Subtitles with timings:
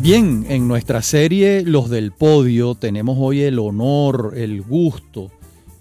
[0.00, 5.32] Bien, en nuestra serie Los del Podio tenemos hoy el honor, el gusto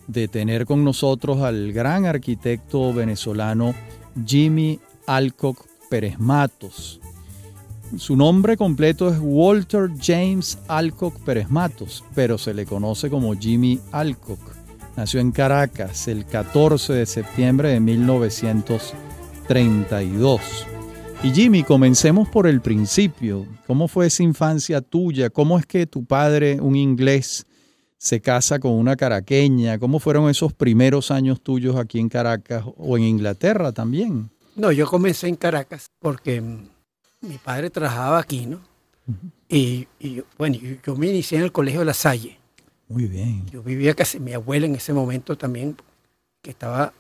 [0.08, 3.76] de tener con nosotros al gran arquitecto venezolano
[4.26, 7.00] Jimmy Alcock Pérez Matos.
[7.96, 13.80] Su nombre completo es Walter James Alcock Pérez Matos, pero se le conoce como Jimmy
[13.92, 14.40] Alcock.
[14.96, 20.77] Nació en Caracas el 14 de septiembre de 1932.
[21.24, 23.48] Y Jimmy, comencemos por el principio.
[23.66, 25.32] ¿Cómo fue esa infancia tuya?
[25.32, 27.46] ¿Cómo es que tu padre, un inglés,
[27.98, 29.80] se casa con una caraqueña?
[29.80, 34.30] ¿Cómo fueron esos primeros años tuyos aquí en Caracas o en Inglaterra también?
[34.56, 36.68] No, yo comencé en Caracas porque mm,
[37.22, 38.62] mi padre trabajaba aquí, ¿no?
[39.50, 39.88] y,
[40.38, 42.38] bueno, yo me inicié en el Colegio de La Salle.
[42.90, 43.46] Muy bien.
[43.52, 45.76] Yo vivía casi, mi abuela en ese momento también,
[46.42, 46.94] que estaba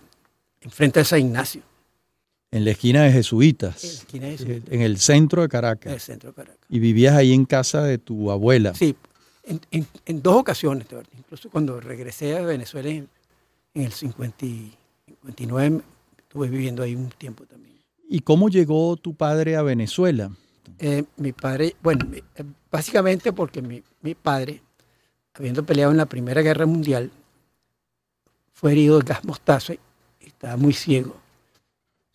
[0.61, 1.61] enfrente de San Ignacio.
[2.49, 3.83] En la esquina de Jesuitas.
[3.83, 4.73] En, la esquina de Jesuitas.
[4.73, 5.87] en el centro de Caracas.
[5.87, 6.65] En el centro de Caracas.
[6.69, 8.73] Y vivías ahí en casa de tu abuela.
[8.73, 8.95] Sí,
[9.47, 13.09] en, dos ocasiones, incluso cuando regresé a Venezuela en,
[13.73, 15.81] el 59,
[16.17, 17.77] estuve viviendo ahí un tiempo también.
[18.09, 20.31] ¿Y cómo llegó tu padre a Venezuela?
[20.79, 22.21] Eh, mi padre, bueno, eh,
[22.71, 24.61] básicamente porque mi, mi, padre,
[25.33, 27.11] habiendo peleado en la Primera Guerra Mundial,
[28.53, 29.79] fue herido de gas mostaza y
[30.25, 31.15] estaba muy ciego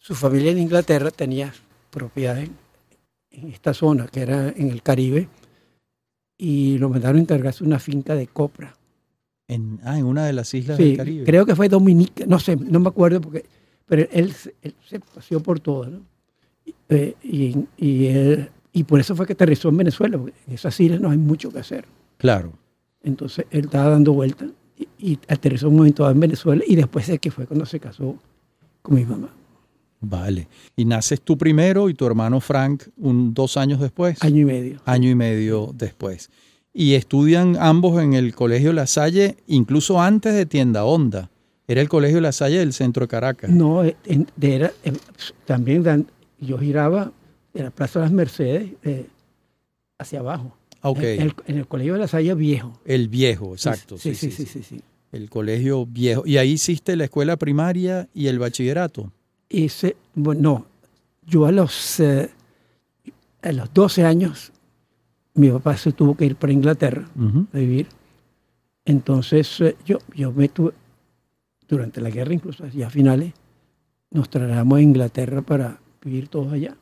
[0.02, 1.54] su familia en Inglaterra tenía
[1.88, 2.50] propiedades
[3.30, 5.28] en esta zona, que era en el Caribe,
[6.36, 8.76] y lo mandaron a encargarse una finca de copra.
[9.46, 11.24] En, ah, en una de las islas del Caribe.
[11.24, 13.44] Creo que fue Dominica, no sé, no me acuerdo, porque,
[13.86, 16.00] pero él, se paseó por todo, ¿no?
[16.88, 17.56] Eh, y,
[18.72, 21.52] y, por eso fue que aterrizó en Venezuela, porque en esas islas no hay mucho
[21.52, 21.84] que hacer.
[22.18, 22.52] Claro.
[23.04, 27.18] Entonces él estaba dando vueltas y, y aterrizó un momento en Venezuela y después de
[27.18, 28.16] que fue cuando se casó
[28.82, 29.30] con mi mamá.
[30.02, 30.48] Vale.
[30.76, 34.22] ¿Y naces tú primero y tu hermano Frank un, dos años después?
[34.22, 34.80] Año y medio.
[34.84, 36.28] Año y medio después.
[36.74, 41.30] Y estudian ambos en el Colegio La Salle, incluso antes de Tienda Honda.
[41.68, 43.48] Era el Colegio La Salle del centro de Caracas.
[43.48, 43.96] No, eh,
[44.40, 44.92] era, eh,
[45.46, 46.08] también
[46.40, 47.12] yo giraba
[47.54, 49.06] de la Plaza de las Mercedes eh,
[49.98, 50.56] hacia abajo.
[50.80, 51.18] Okay.
[51.46, 52.80] En, el, Colegio de La Salle viejo.
[52.84, 53.96] El viejo, exacto.
[53.98, 54.80] sí sí sí, sí, sí.
[55.12, 56.22] El colegio viejo.
[56.26, 59.12] ¿Y ahí hiciste la escuela primaria y el bachillerato?
[59.52, 60.66] Ese, bueno, no,
[61.26, 62.30] yo a los, eh,
[63.42, 64.52] a los 12 años,
[65.34, 67.08] mi papá se tuvo que ir para Inglaterra
[67.52, 67.86] a vivir.
[68.84, 70.72] Entonces eh, yo, yo me tuve,
[71.68, 73.32] durante la guerra incluso, ya a finales,
[74.10, 76.76] nos trasladamos a Inglaterra para vivir todos allá.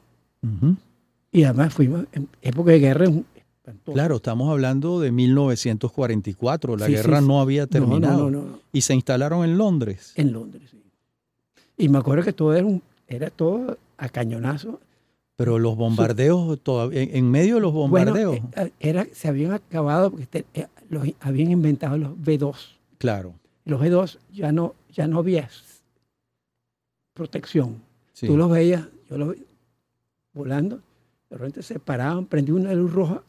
[1.32, 3.06] Y además fuimos en época de guerra.
[3.84, 8.60] Claro, estamos hablando de 1944, la guerra no había terminado.
[8.72, 10.12] y se instalaron en Londres.
[10.16, 10.79] En Londres, sí.
[11.80, 14.80] Y me acuerdo que todo era, un, era todo a cañonazo.
[15.36, 18.38] Pero los bombardeos, todavía, en medio de los bombardeos.
[18.38, 22.54] Bueno, eh, era, se habían acabado porque eh, los, habían inventado los B2.
[22.98, 23.32] Claro.
[23.64, 25.48] Los B2 ya no, ya no había
[27.14, 27.82] protección.
[28.20, 29.44] Tú los veías, yo los veía
[30.34, 30.82] volando,
[31.30, 33.22] de repente se paraban, prendí una luz roja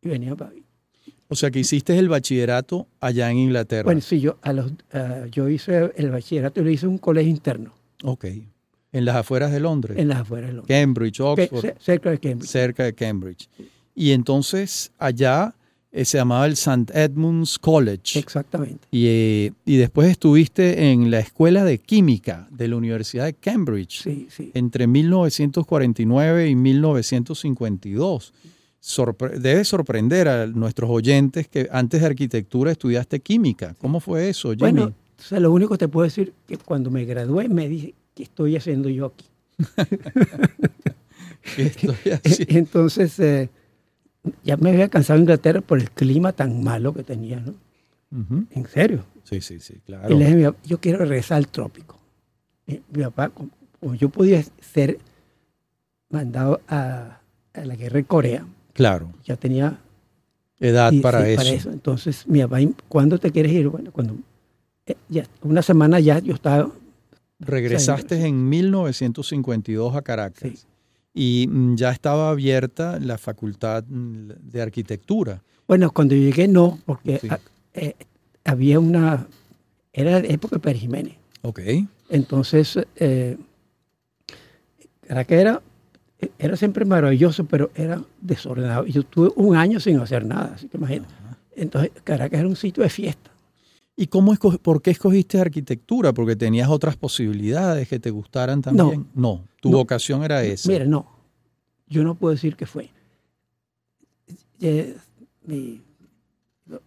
[0.00, 0.64] y venían para ahí.
[1.32, 3.84] O sea que hiciste el bachillerato allá en Inglaterra.
[3.84, 4.72] Bueno, sí, yo, a los,
[5.30, 7.72] yo hice el bachillerato y lo hice en un colegio interno.
[8.04, 8.26] Ok.
[8.92, 9.98] ¿En las afueras de Londres?
[9.98, 10.78] En las afueras de Londres.
[10.78, 11.78] Cambridge, Oxford.
[11.80, 12.50] cerca de Cambridge.
[12.50, 13.48] Cerca de Cambridge.
[13.94, 15.54] Y entonces allá
[15.90, 16.92] eh, se llamaba el St.
[16.94, 18.18] Edmunds College.
[18.18, 18.86] Exactamente.
[18.90, 24.02] Y, eh, y, después estuviste en la Escuela de Química de la Universidad de Cambridge.
[24.02, 24.50] Sí, sí.
[24.52, 28.34] Entre 1949 y 1952
[29.38, 33.74] debe sorprender a nuestros oyentes que antes de arquitectura estudiaste química.
[33.78, 34.72] ¿Cómo fue eso, Jimmy?
[34.72, 34.92] Bueno,
[35.30, 38.88] lo único que te puedo decir que cuando me gradué me dije, ¿qué estoy haciendo
[38.88, 39.26] yo aquí?
[41.56, 42.58] ¿Qué estoy haciendo?
[42.58, 43.50] Entonces, eh,
[44.42, 47.54] ya me había cansado de Inglaterra por el clima tan malo que tenía, ¿no?
[48.50, 49.06] En serio.
[49.24, 50.14] Sí, sí, sí, claro.
[50.14, 51.98] Y le dije, yo quiero regresar al trópico.
[52.66, 54.98] mi papá, como, yo podía ser
[56.10, 57.20] mandado a,
[57.54, 59.12] a la guerra de Corea, Claro.
[59.24, 59.78] Ya tenía
[60.58, 61.70] edad para, eso.
[61.70, 62.58] Entonces, mi papá,
[62.88, 63.68] ¿cuándo te quieres ir?
[63.68, 64.16] Bueno, cuando
[64.86, 66.70] eh, ya, una semana ya yo estaba...
[67.40, 70.66] Regresaste en 1952 a Caracas
[71.12, 75.42] y mm, ya estaba abierta la facultad mm, de arquitectura.
[75.66, 77.20] Bueno, cuando llegué no, porque
[77.74, 77.94] eh,
[78.44, 79.26] había una...
[79.92, 81.16] Era época de Pérez Jiménez.
[81.42, 81.60] Ok.
[82.08, 83.36] Entonces, eh,
[85.06, 85.62] Caracas era
[86.38, 88.86] era siempre maravilloso, pero era desordenado.
[88.86, 91.12] Yo tuve un año sin hacer nada, así que imagínate.
[91.54, 93.30] Entonces, Caracas era un sitio de fiesta.
[93.94, 96.12] ¿Y cómo por qué escogiste arquitectura?
[96.12, 99.06] ¿Porque tenías otras posibilidades que te gustaran también?
[99.14, 99.32] No.
[99.32, 100.68] no tu vocación era esa.
[100.68, 101.06] Mira, no.
[101.88, 102.90] yo no puedo decir que fue.
[104.60, 104.96] Eh,
[105.44, 105.80] mi,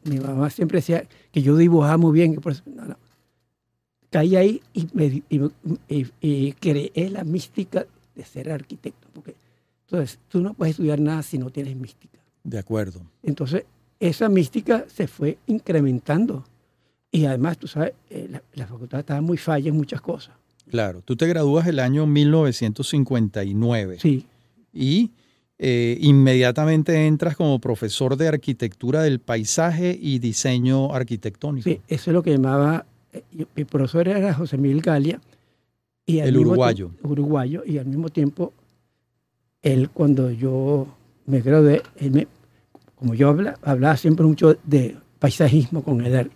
[0.03, 2.35] mi, mamá siempre decía que yo dibujaba muy bien.
[2.35, 2.97] Por eso, no, no.
[4.09, 7.85] Caí ahí y, me, y, y, creé la mística
[8.15, 9.07] de ser arquitecto.
[9.13, 9.35] Porque
[9.85, 12.19] entonces tú no puedes estudiar nada si no tienes mística.
[12.43, 13.01] De acuerdo.
[13.23, 13.65] Entonces
[13.99, 16.45] esa mística se fue incrementando.
[17.11, 20.35] Y además, tú sabes, eh, la, la, facultad estaba muy falla en muchas cosas.
[20.69, 23.99] Claro, tú te gradúas el año 1959.
[24.01, 24.25] Sí.
[24.73, 25.11] Y
[25.57, 31.69] eh, inmediatamente entras como profesor de arquitectura del paisaje y diseño arquitectónico.
[31.69, 33.23] Sí, eso es lo que llamaba, eh,
[33.55, 35.21] mi profesor era José Miguel Galia.
[36.05, 36.91] Y el uruguayo.
[37.03, 38.53] Uruguayo, y al mismo tiempo,
[39.61, 40.87] él cuando yo
[41.25, 42.27] me gradué, él me,
[42.95, 46.29] como yo habla, hablaba siempre mucho de paisajismo con él,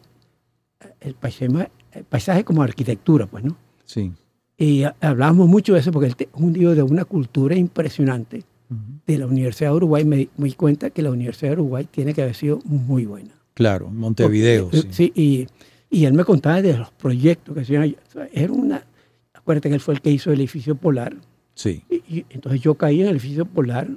[0.99, 3.55] el paisaje, el paisaje como arquitectura, pues, ¿no?
[3.85, 4.11] Sí.
[4.57, 8.73] Y hablábamos mucho de eso porque él es un tío de una cultura impresionante uh
[8.73, 8.99] -huh.
[9.07, 10.03] de la Universidad de Uruguay.
[10.03, 13.33] Me, me, di cuenta que la Universidad de Uruguay tiene que haber sido muy buena.
[13.53, 14.69] Claro, Montevideo.
[14.69, 15.47] Porque, sí, sí y,
[15.89, 17.95] y, él me contaba de los proyectos que hacían.
[18.33, 18.83] Era una.
[19.49, 21.15] Acuérdate que él fue el que hizo el edificio polar.
[21.55, 21.83] Sí.
[21.89, 23.87] Y, y entonces yo caí en el edificio polar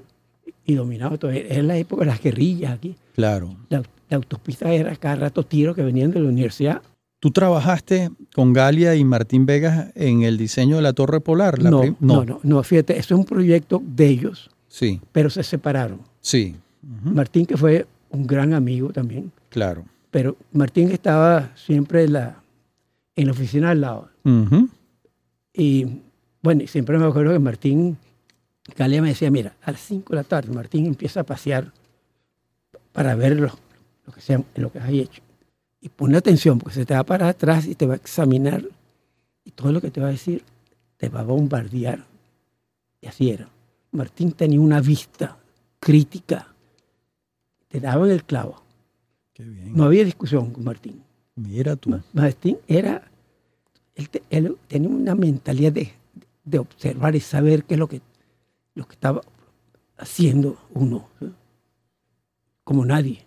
[0.65, 1.31] y dominaba todo.
[1.31, 2.97] Era la época de las guerrillas aquí.
[3.15, 3.55] Claro.
[3.69, 6.83] La, la autopista era cada rato tiros que venían de la universidad
[7.23, 11.63] ¿Tú trabajaste con Galia y Martín Vegas en el diseño de la Torre Polar?
[11.63, 15.01] La no, no, no, no, no, fíjate, eso es un proyecto de ellos, sí.
[15.13, 16.01] pero se separaron.
[16.21, 16.57] Sí.
[16.83, 17.15] Uh -huh.
[17.15, 19.31] Martín, que fue un gran amigo también.
[19.51, 19.85] Claro.
[20.11, 22.43] Pero Martín estaba siempre en la,
[23.15, 24.09] en la oficina al lado.
[24.25, 24.69] Uh -huh.
[25.53, 26.01] Y
[26.43, 27.99] bueno, siempre me acuerdo que Martín,
[28.77, 31.73] Galia me decía, mira, a las 5 de la tarde Martín empieza a pasear
[32.93, 33.49] para ver lo,
[34.07, 35.23] lo que, sea, lo que has hecho
[35.83, 38.65] y pone atención porque se te va para atrás y te va a examinar
[39.45, 40.45] y todo lo que te va a decir
[40.97, 42.07] te va a bombardear.
[43.01, 43.49] Y así era.
[43.91, 45.37] Martín tenía una vista
[45.81, 46.55] crítica.
[47.67, 48.63] Te daban el clavo.
[49.35, 49.75] Qué bien.
[49.75, 51.03] No había discusión con Martín.
[51.35, 52.01] Mira tú.
[52.13, 53.11] Martín era,
[53.95, 55.93] él, te, él tenía una mentalidad de,
[56.45, 58.01] de, observar y saber qué es lo que,
[58.75, 59.21] lo que estaba
[59.97, 61.27] haciendo uno, ¿sí?
[62.65, 63.25] como nadie.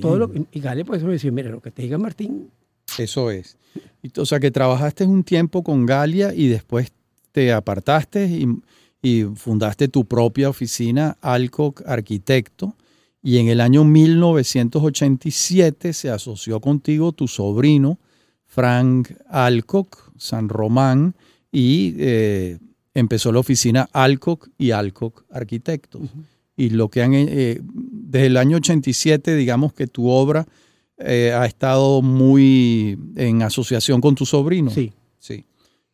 [0.00, 2.50] Todo lo, y Gale por eso me decía, mira, lo que te diga Martín.
[2.98, 3.58] Eso es.
[4.16, 6.92] O sea, que trabajaste un tiempo con Galia y después
[7.32, 8.46] te apartaste y,
[9.02, 12.74] y fundaste tu propia oficina, Alcock Arquitecto,
[13.22, 17.98] y en el año 1987 se asoció contigo tu sobrino,
[18.56, 21.14] Frank Alcock, San Román,
[21.52, 22.58] y eh,
[22.94, 26.02] empezó la oficina Alcock y Alcock Arquitectos.
[26.02, 26.24] Uh -huh
[26.56, 30.46] y lo que han, eh, desde el año 87, digamos que tu obra
[30.98, 34.70] eh, ha estado muy en asociación con tu sobrino.
[34.70, 34.92] Sí.
[35.18, 35.44] Sí,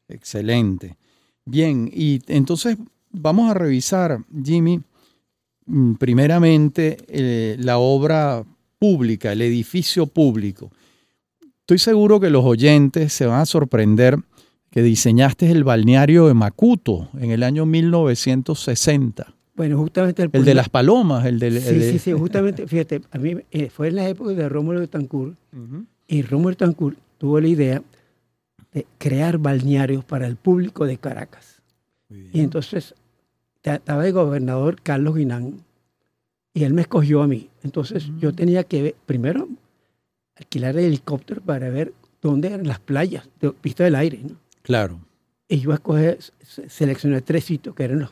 [0.09, 0.97] excelente.
[1.45, 2.77] Bien, y entonces
[3.11, 4.81] vamos a revisar, Jimmy,
[5.67, 8.45] mm, primeramente la obra
[8.79, 10.71] pública, el edificio público.
[11.63, 14.19] Estoy seguro que los oyentes se van a sorprender
[14.71, 19.33] que diseñaste el balneario de Macuto en el año 1960.
[19.55, 21.61] Bueno, justamente el, el de las palomas, el de...
[21.61, 21.93] Sí, el de...
[21.93, 25.29] sí, sí, justamente, fíjate, a mí eh, fue en la época de Rómulo de Tancur,
[25.29, 25.87] uh -huh.
[26.09, 27.83] y Rómulo de Tancur tuvo la idea
[28.73, 31.63] de crear balnearios para el público de Caracas.
[32.33, 32.95] Y entonces
[33.63, 35.63] estaba el gobernador Carlos Guinán,
[36.55, 37.51] y él me escogió a mí.
[37.63, 38.19] Entonces uh -huh.
[38.19, 39.49] yo tenía que, ver, primero,
[40.43, 44.37] alquilar el helicóptero para ver dónde eran las playas, de vista del aire, ¿no?
[44.63, 45.01] Claro.
[45.49, 46.07] Y yo escogí,
[46.69, 48.11] seleccioné tres sitios que eran los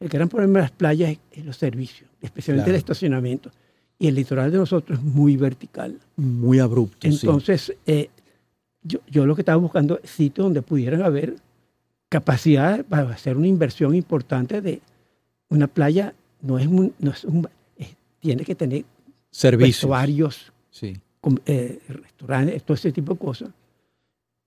[0.00, 2.76] el gran problema de las playas es los servicios, especialmente claro.
[2.76, 3.50] el estacionamiento.
[3.98, 5.98] Y el litoral de nosotros es muy vertical.
[6.16, 7.06] Muy abrupto.
[7.06, 7.72] Entonces, sí.
[7.84, 8.10] eh,
[8.82, 11.36] yo, yo, lo que estaba buscando es sitios donde pudieran haber
[12.08, 14.80] capacidad para hacer una inversión importante de
[15.50, 16.14] una playa.
[16.40, 16.94] No es un.
[16.98, 17.46] No es un
[17.76, 18.86] es, tiene que tener
[19.30, 19.82] servicios.
[19.82, 20.96] Vestuarios, sí.
[21.46, 23.50] Eh, restaurantes, todo ese tipo de cosas.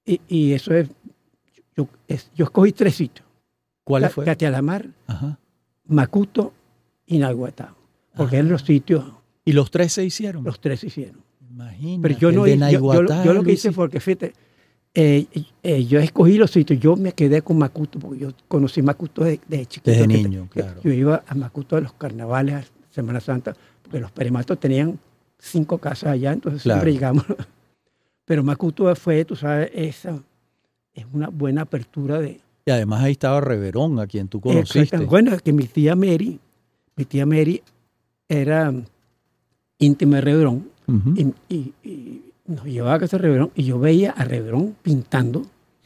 [0.06, 0.90] Y, y eso es
[1.76, 2.30] yo, es.
[2.36, 3.28] yo escogí tres sitios.
[3.84, 4.26] ¿Cuál fue?
[4.26, 5.38] Catialamar, Ajá.
[5.86, 6.54] Macuto
[7.06, 7.64] y Nahuatl.
[8.16, 9.04] Porque eran los sitios.
[9.44, 10.44] ¿Y los tres se hicieron?
[10.44, 11.22] Los tres se hicieron.
[11.50, 12.02] Imagínate.
[12.02, 14.34] Pero yo no yo, yo, lo que hice fue que, fíjate,
[14.94, 15.26] eh,
[15.64, 16.80] eh, yo escogí los sitios.
[16.80, 19.92] Yo me quedé con Macuto porque yo conocí Macuto desde de chiquito.
[19.92, 20.82] Desde niño, claro.
[20.82, 25.00] Yo iba a Macuto de los carnavales, a Semana Santa, porque los perematos tenían
[25.44, 26.80] cinco casas allá, entonces claro.
[26.82, 27.26] siempre llegamos.
[28.26, 30.18] Pero Macuto fue, tú sabes, esa
[30.94, 34.98] es una buena apertura de, y además ahí estaba Reverón, a quien tú conociste.
[35.00, 36.40] Bueno, que mi tía Mary,
[36.96, 37.62] mi tía Mary
[38.30, 38.74] era
[39.80, 41.36] íntima de Reverón uh -huh.
[41.50, 45.46] y, y, y, nos llevaba a casa de Reverón y yo veía a Reverón pintando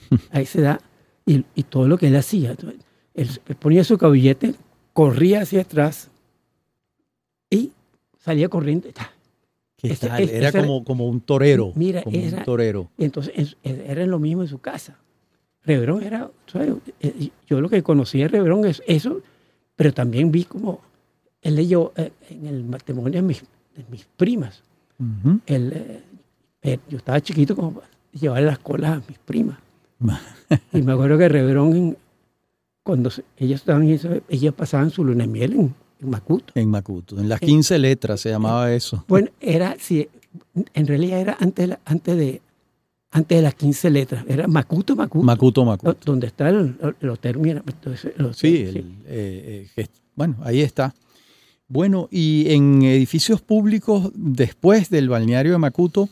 [0.32, 0.82] a esa edad
[1.26, 2.52] y, y todo lo que él hacía.
[2.52, 4.54] Él, él ponía su cabillete
[4.94, 6.10] corría hacia atrás
[7.52, 7.72] y
[8.20, 8.88] salía corriendo.
[9.78, 10.24] ¿Qué Ese- tal?
[10.24, 11.72] es- Era como, como un torero.
[11.76, 12.90] Mira, como era- un torero.
[12.98, 14.98] Entonces en- era lo mismo en su casa.
[15.64, 16.74] Reverón era, ¿sabes?
[17.00, 19.22] Eh, yo lo que conocí de Reverón es eso,
[19.76, 20.82] pero también vi como
[21.42, 23.42] él leyó eh, en el matrimonio de mis,
[23.76, 24.64] de mis primas.
[25.46, 26.02] Él,
[26.64, 29.60] eh, yo estaba chiquito como para llevar las colas a mis primas.
[30.74, 31.98] Y me acuerdo que Reverón,
[32.84, 36.54] cuando ellas estaban ellas pasaban su luna de miel en, en Macuto.
[36.56, 37.20] En Macuto.
[37.20, 39.04] En las 15 letras se llamaba eso.
[39.08, 40.08] Bueno, era, sí,
[40.74, 42.42] en realidad era antes de, antes de,
[43.12, 44.26] antes de las 15 letras.
[44.28, 45.26] Era Macuto, Macuto.
[45.26, 45.98] Macuto, Macuto.
[46.06, 50.62] Donde está el, el hotel, mira, entonces, el hotel, Sí, el, eh, eh, bueno, ahí
[50.62, 50.94] está.
[51.68, 56.08] Bueno, y en edificios públicos, después del balneario de Macuto,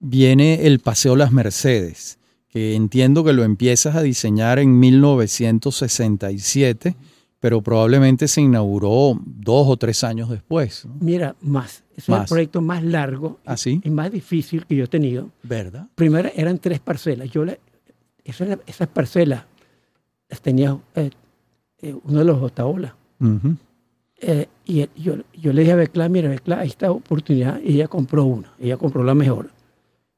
[0.00, 6.96] viene el Paseo Las Mercedes, que entiendo que lo empiezas a diseñar en 1967,
[7.44, 10.86] pero probablemente se inauguró dos o tres años después.
[10.86, 10.94] ¿no?
[11.00, 11.84] Mira, más.
[11.94, 13.82] Ese es el proyecto más largo ¿Así?
[13.84, 15.28] y más difícil que yo he tenido.
[15.42, 15.86] ¿Verdad?
[15.94, 17.28] Primero eran tres parcelas.
[17.30, 17.58] Yo la-
[18.24, 19.44] esas parcelas
[20.30, 21.10] las tenía eh,
[21.82, 22.96] eh, uno de los Otaola.
[24.22, 27.60] Eh, y yo, yo le dije a Becla, mira, Becla, ahí está oportunidad.
[27.62, 28.54] Y ella compró una.
[28.58, 29.50] Ella compró la mejor.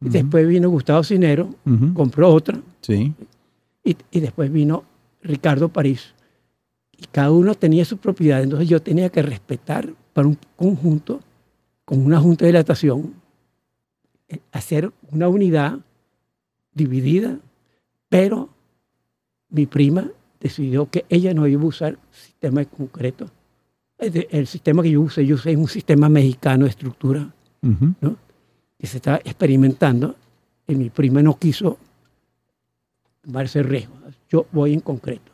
[0.01, 1.51] Y después vino Gustavo Cinero,
[1.93, 2.61] compró otra.
[2.83, 3.13] Sí.
[3.83, 4.85] Y, y después vino
[5.23, 6.15] Ricardo París.
[6.99, 8.43] Y cada uno tenía su propiedad.
[8.43, 11.21] Entonces yo tenía que respetar para un conjunto,
[11.85, 13.15] con una junta de dilatación,
[14.29, 15.79] eh, hacer una unidad
[16.73, 17.39] dividida,
[18.09, 18.49] pero
[19.51, 20.11] mi prima
[20.41, 23.31] decidió que ella no iba a usar sistema concreto.
[23.99, 28.17] El sistema que yo usé, yo usé un sistema mexicano de estructura Ujú.
[28.79, 30.15] que se estaba experimentando
[30.67, 31.79] y mi prima no quiso
[33.23, 33.95] tomarse riesgo.
[34.29, 35.33] Yo voy en concreto.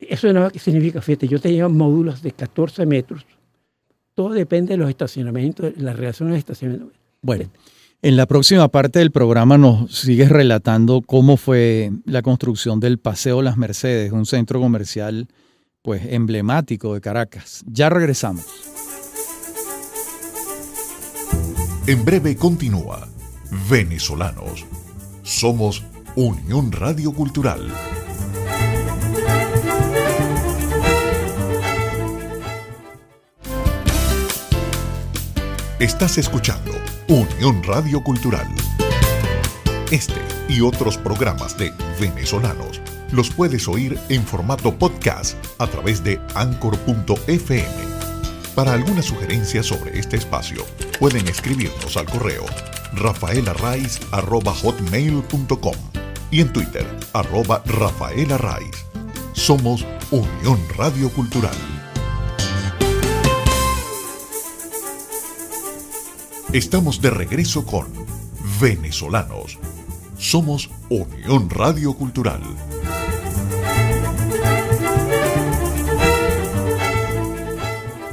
[0.00, 3.26] Eso no significa, fíjate, yo tenía módulos de 14 metros.
[4.14, 6.94] Todo depende de los estacionamientos, de las relaciones de estacionamiento.
[7.22, 7.50] Bueno,
[8.02, 13.42] en la próxima parte del programa nos sigues relatando cómo fue la construcción del Paseo
[13.42, 15.28] Las Mercedes, un centro comercial
[15.82, 17.62] pues emblemático de Caracas.
[17.66, 18.44] Ya regresamos.
[21.86, 23.08] En breve continúa
[23.68, 24.64] Venezolanos.
[25.22, 25.82] Somos
[26.16, 27.60] Unión Radio Cultural.
[35.80, 36.70] Estás escuchando
[37.08, 38.46] Unión Radio Cultural.
[39.90, 42.82] Este y otros programas de Venezolanos
[43.12, 47.64] los puedes oír en formato podcast a través de anchor.fm.
[48.54, 50.66] Para alguna sugerencia sobre este espacio,
[50.98, 52.44] pueden escribirnos al correo
[52.92, 55.76] rafaelarraiz.hotmail.com
[56.30, 56.84] y en Twitter,
[57.14, 58.84] arroba rafaelarraiz.
[59.32, 61.79] Somos Unión Radio Cultural.
[66.52, 67.86] Estamos de regreso con
[68.60, 69.56] Venezolanos.
[70.18, 72.40] Somos Unión Radio Cultural.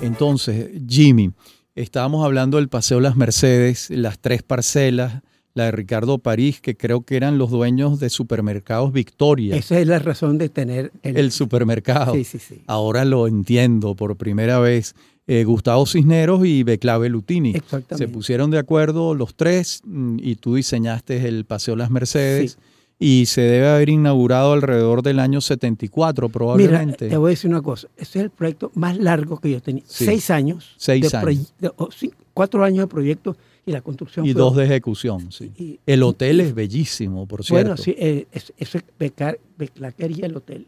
[0.03, 1.31] Entonces, Jimmy,
[1.73, 5.23] estábamos hablando del Paseo Las Mercedes, las tres parcelas,
[5.55, 9.87] la de Ricardo París, que creo que eran los dueños de supermercados Victoria, Esa es
[9.87, 12.13] la razón de tener el, el supermercado.
[12.13, 12.61] Sí, sí, sí.
[12.67, 14.93] Ahora lo entiendo por primera vez.
[15.29, 17.49] Eh, Gustavo Cisneros y Beclave Lutini.
[17.53, 17.97] Exactamente.
[17.97, 22.57] Se pusieron de acuerdo los tres mm, y tú diseñaste el Paseo Las Mercedes
[22.97, 27.09] y se debe haber inaugurado alrededor del año 74 Mira, probablemente.
[27.09, 27.87] te voy a decir una cosa.
[27.97, 29.83] Ese es el proyecto más largo que yo tenía.
[29.85, 30.05] Sí.
[30.05, 30.73] Seis años.
[30.77, 31.23] Seis de años.
[31.29, 34.25] proye- de- o cin- cuatro años de proyecto y la construcción.
[34.25, 35.29] y fue- dos de ejecución.
[35.31, 35.51] sí.
[35.57, 37.65] y- El hotel es bellísimo, por cierto.
[37.71, 40.65] Bueno, sí, eh, es- es Becar, Becla quería el hotel.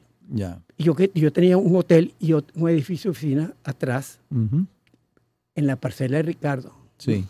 [0.77, 6.23] Yo, yo tenía un hotel y un edificio de oficina atrás, en la parcela de
[6.23, 6.73] Ricardo.
[6.97, 7.25] Sí.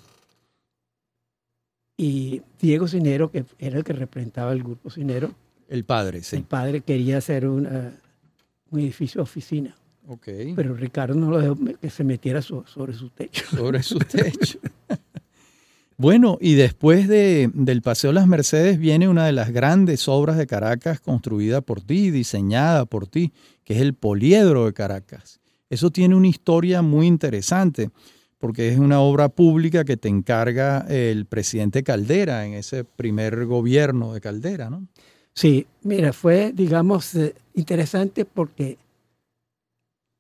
[1.97, 5.33] Y Diego Cinero, que era el que representaba el grupo Cinero,
[5.67, 6.45] El padre, el sí.
[6.47, 7.93] padre quería hacer una-
[8.71, 9.75] un edificio de oficina,
[10.07, 10.27] Ok.
[10.55, 13.45] pero Ricardo no lo dejó que se metiera so- sobre su techo.
[13.47, 14.59] sobre su techo.
[15.99, 20.47] Bueno, y después de, del Paseo Las Mercedes viene una de las grandes obras de
[20.47, 23.33] Caracas construida por ti, diseñada por ti,
[23.65, 25.41] que es el Poliedro de Caracas.
[25.69, 27.89] Eso tiene una historia muy interesante,
[28.37, 34.13] porque es una obra pública que te encarga el presidente Caldera en ese primer gobierno
[34.13, 34.87] de Caldera, ¿no?
[35.33, 38.77] Sí, mira, fue, digamos, eh, interesante porque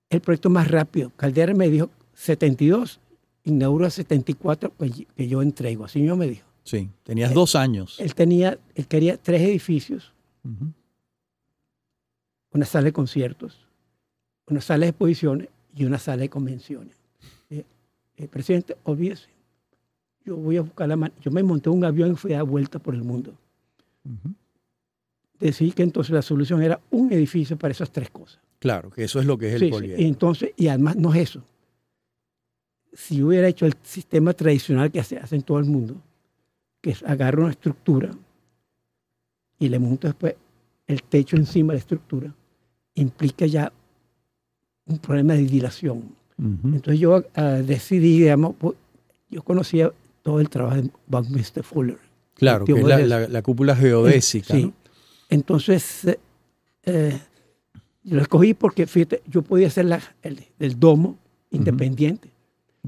[0.09, 2.99] el proyecto más rápido, Caldera me dijo 72,
[3.53, 6.47] inaugura 74, pues, que yo entrego, así mismo me dijo.
[6.63, 7.99] Sí, tenías dos años.
[7.99, 10.13] Él tenía, él quería tres edificios,
[12.51, 13.65] una sala de conciertos,
[14.47, 16.95] una sala de exposiciones y una sala de convenciones.
[17.49, 17.65] Eh,
[18.17, 19.29] el presidente, olvídese,
[20.25, 21.13] yo voy a buscar la mano.
[21.21, 23.33] Yo me monté un avión y fui a dar vuelta por el mundo.
[25.39, 28.39] Decidí que entonces la solución era un edificio para esas tres cosas.
[28.59, 30.01] Claro, que eso es lo que es el poliedro.
[30.01, 31.43] y entonces, y además no es eso.
[32.93, 35.95] Si hubiera hecho el sistema tradicional que hace, hace en todo el mundo,
[36.81, 38.11] que es agarrar una estructura
[39.59, 40.35] y le monto después
[40.87, 42.33] el techo encima de la estructura,
[42.95, 43.71] implica ya
[44.85, 46.17] un problema de dilación.
[46.37, 48.75] Entonces yo uh, decidí, digamos, pues,
[49.29, 49.91] yo conocía
[50.21, 51.97] todo el trabajo de Buckminster Fuller.
[52.35, 54.53] Claro, que es la, cúpula geodésica.
[54.53, 54.71] Sí.
[55.29, 56.19] Entonces, eh,
[56.83, 57.19] eh,
[58.05, 61.17] lo escogí porque, fíjate, yo podía hacer la, el, domo
[61.51, 62.29] independiente.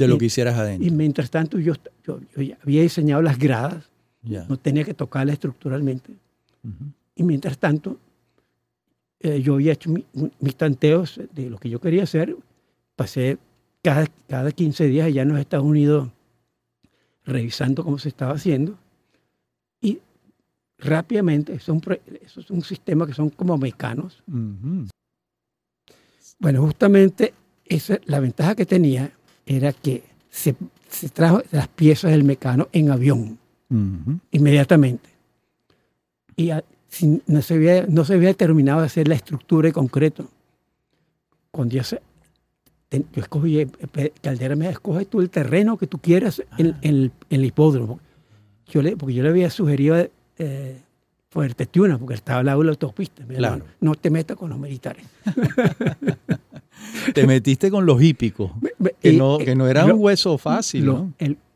[0.01, 0.87] De lo que hicieras adentro.
[0.87, 1.73] Y mientras tanto, yo,
[2.05, 3.89] yo, ya había diseñado las gradas,
[4.23, 6.13] no tenía que tocarla estructuralmente.
[7.15, 7.97] Y mientras tanto,
[9.19, 9.91] eh, yo había hecho
[10.39, 12.35] mis tanteos de lo que yo quería hacer.
[12.95, 13.37] Pasé
[13.81, 16.09] cada, cada 15 días allá en los Estados Unidos
[17.25, 18.77] revisando cómo se estaba haciendo.
[19.79, 19.99] Y
[20.77, 21.79] rápidamente, eso
[22.39, 24.23] es un, sistema que son como mecanos.
[26.39, 27.33] Bueno, justamente
[27.65, 29.11] esa, la ventaja que tenía
[29.55, 30.55] era que se,
[30.89, 33.37] se trajo las piezas del mecano en avión
[34.31, 35.09] inmediatamente.
[36.35, 36.51] Y
[37.27, 40.27] no, se había, no se había terminado de hacer la estructura de concreto.
[41.51, 42.01] Cuando se,
[42.91, 47.45] yo escogí, eh, Caldera me escoge tú el terreno que tú quieras en, en, el
[47.45, 47.99] hipódromo.
[48.67, 49.97] Yo le, porque yo le había sugerido
[50.37, 50.81] eh,
[51.29, 53.23] Fuerte Tiuna, porque estaba al lado de la autopista.
[53.25, 53.63] Claro.
[53.79, 55.05] no te metas con los militares.
[57.13, 58.51] te metiste con los hípicos,
[59.01, 60.85] que, no, que no era un hueso fácil.
[60.85, 61.13] Lo, ¿no?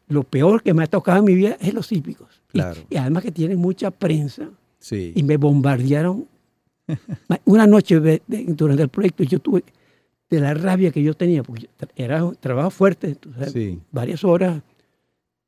[0.08, 2.42] lo peor que me ha tocado en mi vida es los hípicos.
[2.48, 2.82] Claro.
[2.90, 4.50] Y, además que tienen mucha prensa.
[4.80, 5.14] Sí.
[5.16, 6.28] Y me bombardearon.
[7.46, 9.64] Una noche durante el proyecto yo tuve
[10.30, 13.16] de la rabia que yo tenía, porque era un trabajo fuerte,
[13.92, 14.62] varias horas,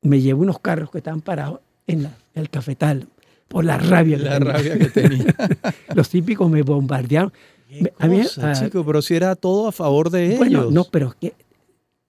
[0.02, 3.06] me llevo unos carros que estaban parados en, el cafetal
[3.48, 4.18] por la rabia.
[4.18, 5.34] La rabia que tenía.
[5.94, 7.32] Los típicos me bombardearon.
[7.98, 10.72] Ah, chico, pero si era todo a favor de ellos.
[10.72, 11.34] No, pero que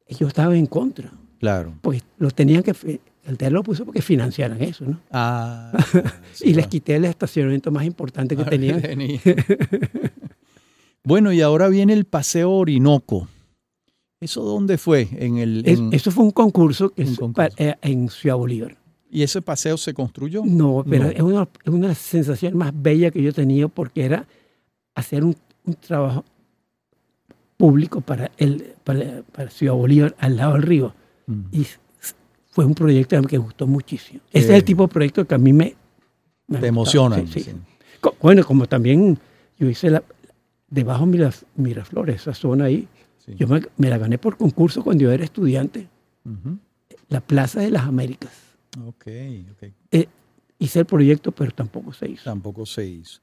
[0.08, 1.12] ellos estaban en contra.
[1.40, 1.74] Claro.
[1.82, 2.74] Pues los tenían que,
[3.26, 5.00] el TER lo puso porque financiaran eso, ¿no?
[5.12, 5.72] Ah.
[6.42, 8.82] y les quité el estacionamiento más importante que tenían.
[11.02, 13.28] Bueno, y ahora viene el Paseo Orinoco.
[14.20, 15.08] ¿Eso dónde fue?
[15.14, 17.08] En el, eso fue un concurso, que
[17.58, 18.78] eh, en Ciudad Bolívar.
[19.10, 20.44] ¿Y ese paseo se construyó?
[20.46, 24.28] No, pero Es, una, es una sensación más bella que yo he tenido porque era
[24.94, 25.36] hacer un,
[25.76, 26.26] trabajo
[27.58, 30.94] público para, el, para, Ciudad Bolívar al lado del río.
[31.52, 31.66] Y
[32.50, 34.22] fue un proyecto que me gustó muchísimo.
[34.32, 35.76] Ese es el tipo de proyecto que a mí me...
[36.48, 37.24] me Te emociona.
[38.22, 39.20] Bueno, como también
[39.58, 40.04] yo hice la,
[40.70, 42.88] debajo de Miraflores, esa zona ahí.
[43.28, 45.88] Yo me, la gané por concurso cuando yo era estudiante.
[47.10, 48.32] La Plaza de las Américas.
[48.86, 49.08] Ok,
[49.52, 49.72] ok.
[49.92, 50.08] Eh,
[50.58, 52.24] hice el proyecto, pero tampoco se hizo.
[52.24, 53.20] Tampoco se hizo.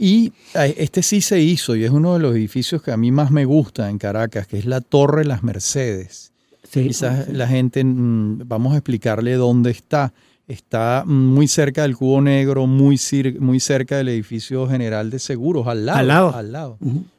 [0.00, 3.32] Y este sí se hizo y es uno de los edificios que a mí más
[3.32, 6.32] me gusta en Caracas, que es la Torre Las Mercedes.
[6.62, 10.12] Sí, Quizás la gente, mm, vamos a explicarle dónde está.
[10.46, 12.98] Está muy cerca del Cubo Negro, muy,
[13.40, 15.98] muy cerca del edificio general de seguros, al lado.
[15.98, 16.34] Al lado.
[16.34, 16.78] Al lado.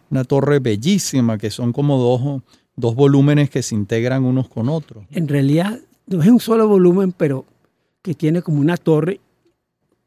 [0.10, 2.42] Una torre bellísima, que son como dos,
[2.78, 5.04] dos volúmenes que se integran unos con otros.
[5.12, 7.46] En realidad, no es un solo volumen, pero
[8.02, 9.20] que tiene como una torre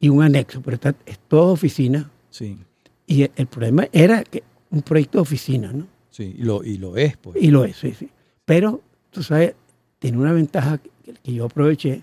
[0.00, 2.10] y un anexo, pero está, es toda oficina.
[2.32, 2.58] Sí.
[3.06, 5.86] Y el, problema era que un proyecto de oficina, ¿no?
[6.10, 7.36] Sí, y lo, y lo es, pues.
[7.40, 8.08] Y lo es, sí, sí.
[8.44, 9.54] Pero, tú sabes,
[9.98, 10.90] tiene una ventaja que,
[11.22, 12.02] que yo aproveché,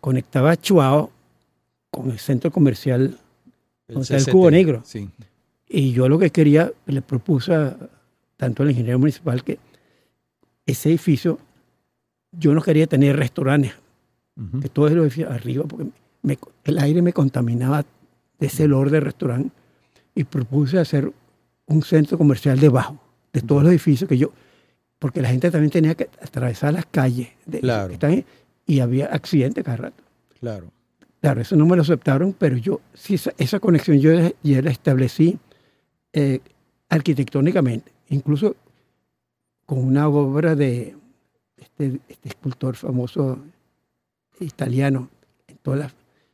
[0.00, 1.10] conectaba Chuao
[1.90, 3.18] con el centro comercial
[3.88, 4.82] el, el Cubo Negro.
[5.68, 7.52] Y yo lo que quería, le propuse
[8.36, 9.58] tanto al ingeniero municipal que
[10.66, 11.38] ese edificio,
[12.32, 13.72] yo no quería tener restaurantes,
[14.62, 15.88] que todo el edificio arriba, porque
[16.64, 17.84] el aire me contaminaba
[18.38, 19.50] de ese olor de restaurante.
[20.14, 21.12] Y propuse hacer
[21.66, 22.98] un centro comercial debajo
[23.32, 24.32] de todos los edificios que yo,
[24.98, 27.28] porque la gente también tenía que atravesar las calles.
[27.46, 27.92] De, claro
[28.68, 30.04] y había accidentes cada rato.
[30.38, 30.70] Claro.
[31.20, 35.36] Claro, eso no me lo aceptaron, pero yo, sí, esa, conexión yo ya la establecí
[36.12, 36.38] eh,
[36.88, 38.54] arquitectónicamente, incluso
[39.66, 40.94] con una obra de
[41.56, 43.38] este, este escultor famoso
[44.38, 45.08] italiano,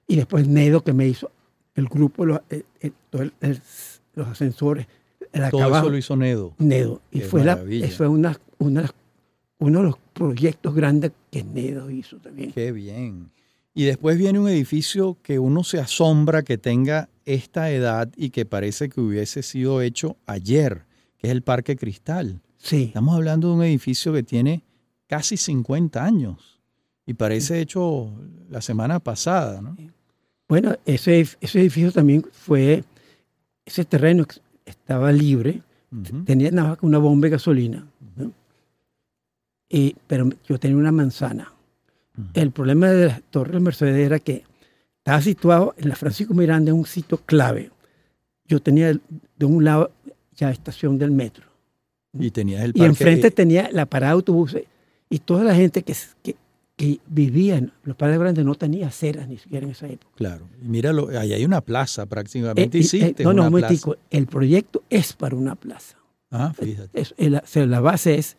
[0.07, 1.31] y después Nedo que me hizo
[1.74, 2.92] el grupo, los, eh, eh,
[4.14, 4.87] los ascensores.
[5.50, 6.54] Todo eso lo hizo Nedo.
[6.58, 7.00] Nedo.
[7.10, 7.58] Y fue, la,
[7.96, 8.88] fue una, una
[9.58, 12.52] uno de los proyectos grandes que Nedo hizo también.
[12.52, 13.30] Qué bien.
[13.72, 18.44] Y después viene un edificio que uno se asombra que tenga esta edad y que
[18.44, 20.84] parece que hubiese sido hecho ayer,
[21.18, 22.40] que es el Parque Cristal.
[22.58, 22.84] Sí.
[22.84, 24.62] Estamos hablando de un edificio que tiene
[25.06, 26.60] casi 50 años
[27.06, 28.12] y parece hecho
[28.48, 29.76] la semana pasada, ¿no?
[30.48, 32.85] Bueno, ese, ese edificio también fue,
[33.64, 34.26] ese terreno
[34.64, 35.62] estaba libre,
[36.24, 38.33] tenía nada más que una bomba de gasolina, ¿no?
[39.68, 41.52] y, pero yo tenía una manzana.
[42.33, 44.44] El problema de la Torre Mercedes era que
[44.98, 47.70] estaba situado en la Francisco Miranda, en un sitio clave.
[48.46, 49.90] Yo tenía de un lado
[50.37, 51.46] ya estación del metro.
[52.12, 52.85] Y tenía el parque.
[52.85, 54.64] Y enfrente tenía la parada de autobuses.
[55.11, 56.37] Y toda la gente que, que,
[56.76, 60.12] que vivía en los padres grandes no tenía aceras ni siquiera en esa época.
[60.16, 60.48] Claro.
[60.62, 62.78] Y míralo, ahí hay una plaza prácticamente.
[62.78, 63.96] Eh, eh, no, no, un momentico.
[64.10, 65.96] El proyecto es para una plaza.
[66.30, 67.00] Ah, fíjate.
[67.00, 67.14] Es,
[67.54, 68.37] la base es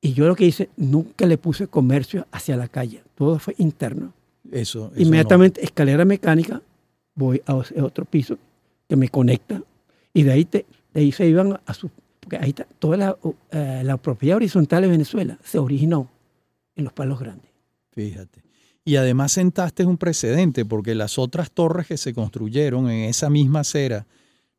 [0.00, 4.12] y yo lo que hice, nunca le puse comercio hacia la calle, todo fue interno.
[4.52, 4.92] Eso.
[4.96, 6.62] Inmediatamente, escalera mecánica,
[7.14, 8.38] voy a otro piso
[8.88, 9.62] que me conecta
[10.12, 11.90] y de ahí, de ahí se iban a su...
[12.20, 13.16] Porque ahí está, toda la,
[13.50, 16.08] eh, la propiedad horizontal de Venezuela se originó
[16.76, 17.50] en los palos grandes.
[17.96, 18.42] Fíjate.
[18.84, 23.60] Y además sentaste un precedente porque las otras torres que se construyeron en esa misma
[23.60, 24.06] acera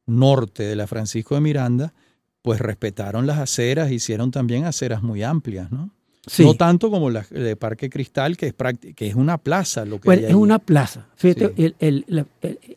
[0.08, 1.94] norte de la Francisco de Miranda,
[2.42, 5.92] pues respetaron las aceras, hicieron también aceras muy amplias, ¿no?
[6.40, 8.56] No tanto como la de Parque Cristal, que es,
[8.96, 9.86] que es una plaza.
[9.86, 11.08] Lo que bueno, es una plaza.
[11.16, 12.26] Fíjate, el, el,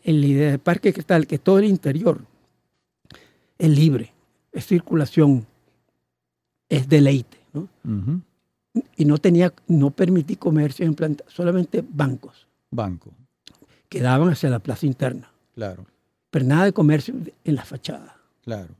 [0.05, 2.21] el, de Parque Cristal, que todo el interior
[3.57, 4.13] es libre,
[4.53, 5.45] es circulación,
[6.69, 7.39] es deleite.
[7.51, 7.67] ¿no?
[8.95, 12.47] Y no tenía, no permití comercio en planta, solamente bancos.
[12.69, 13.11] Banco.
[13.89, 15.29] Que daban hacia la plaza interna.
[15.55, 15.85] Claro.
[16.29, 18.15] Pero nada de comercio en la fachada.
[18.43, 18.73] Claro.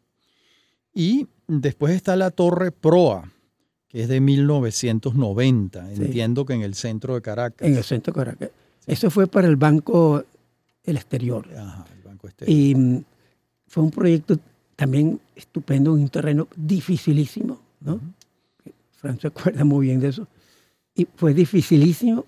[0.94, 3.30] Y después está la Torre Proa,
[3.90, 5.92] que es de 1990.
[5.94, 7.68] Entiendo que en el centro de Caracas.
[7.68, 8.50] En el centro de Caracas.
[8.88, 10.24] Eso fue para el Banco
[10.84, 11.48] el Exterior.
[11.58, 12.58] Ajá, el Banco Exterior.
[12.58, 13.04] Y mm,
[13.68, 14.38] fue un proyecto
[14.76, 18.00] también estupendo, en un terreno dificilísimo, ¿no?
[19.02, 20.28] Francia acuerda muy bien de eso.
[20.96, 22.26] Y fue dificilísimo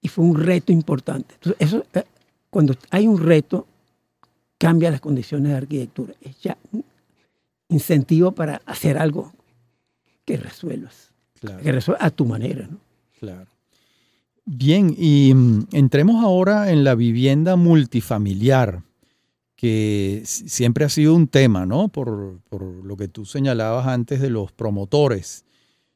[0.00, 1.34] y fue un reto importante.
[1.34, 2.04] Entonces, eso, eh,
[2.50, 3.66] cuando hay un reto,
[4.58, 6.14] cambia las condiciones de arquitectura.
[6.20, 6.56] Es ya
[7.68, 9.32] incentivo para hacer algo
[10.24, 11.10] que resuelvas.
[11.40, 12.68] Que resuelvas a tu manera.
[12.68, 12.78] ¿no?
[13.18, 13.46] Claro.
[14.44, 18.82] Bien, y mm, entremos ahora en la vivienda multifamiliar,
[19.56, 21.88] que siempre ha sido un tema, ¿no?
[21.88, 25.44] Por, por lo que tú señalabas antes de los promotores.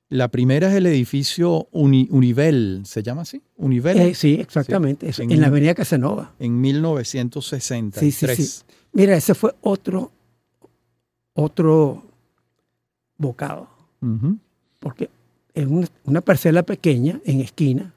[0.09, 3.43] La primera es el edificio Univel, ¿se llama así?
[3.57, 3.99] Univel.
[3.99, 6.35] Eh, sí, exactamente, en, en, la avenida Casanova.
[6.39, 8.15] En 1963.
[8.15, 8.63] Sí, sí, sí.
[8.93, 10.13] Mira, ese fue otro
[11.37, 12.03] otro
[13.19, 13.69] bocado.
[14.81, 15.11] Porque
[15.55, 15.67] es
[16.05, 17.93] una, parcela pequeña en esquina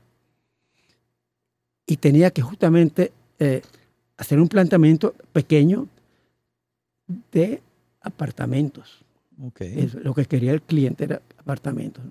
[1.85, 3.61] y tenía que justamente eh,
[4.17, 5.87] hacer un planteamiento pequeño
[7.31, 7.61] de
[8.01, 9.03] apartamentos.
[10.03, 12.03] lo que quería el cliente era apartamentos.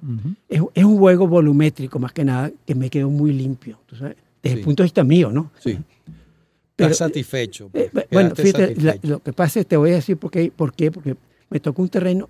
[0.48, 3.78] es, un juego volumétrico más que nada que me quedó muy limpio,
[4.42, 5.52] desde el punto de vista mío, ¿no?
[5.60, 5.78] Sí.
[6.76, 7.70] Estás satisfecho.
[7.72, 10.72] Eh, pues, bueno, fíjate, lo que pasa es, te voy a decir por qué, por
[10.72, 11.16] qué, porque
[11.50, 12.28] me tocó un terreno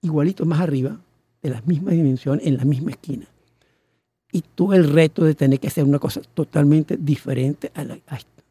[0.00, 1.00] igualito más arriba,
[1.42, 3.26] de la misma dimensión, en la misma esquina.
[4.32, 8.42] Y tuve el reto de tener que hacer una cosa totalmente diferente a, la, esta.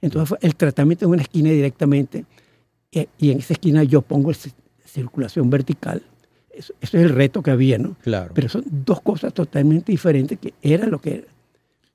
[0.00, 2.24] Entonces fue el tratamiento en una esquina directamente,
[2.92, 4.38] eh, y, en esa esquina yo pongo la
[4.86, 6.02] circulación vertical.
[6.56, 7.96] Eso, es el reto que había, ¿no?
[8.02, 8.32] Claro.
[8.34, 11.26] Pero son dos cosas totalmente diferentes que era lo que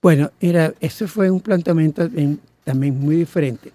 [0.00, 2.08] Bueno, era, ese fue un planteamiento
[2.64, 3.72] también muy diferente.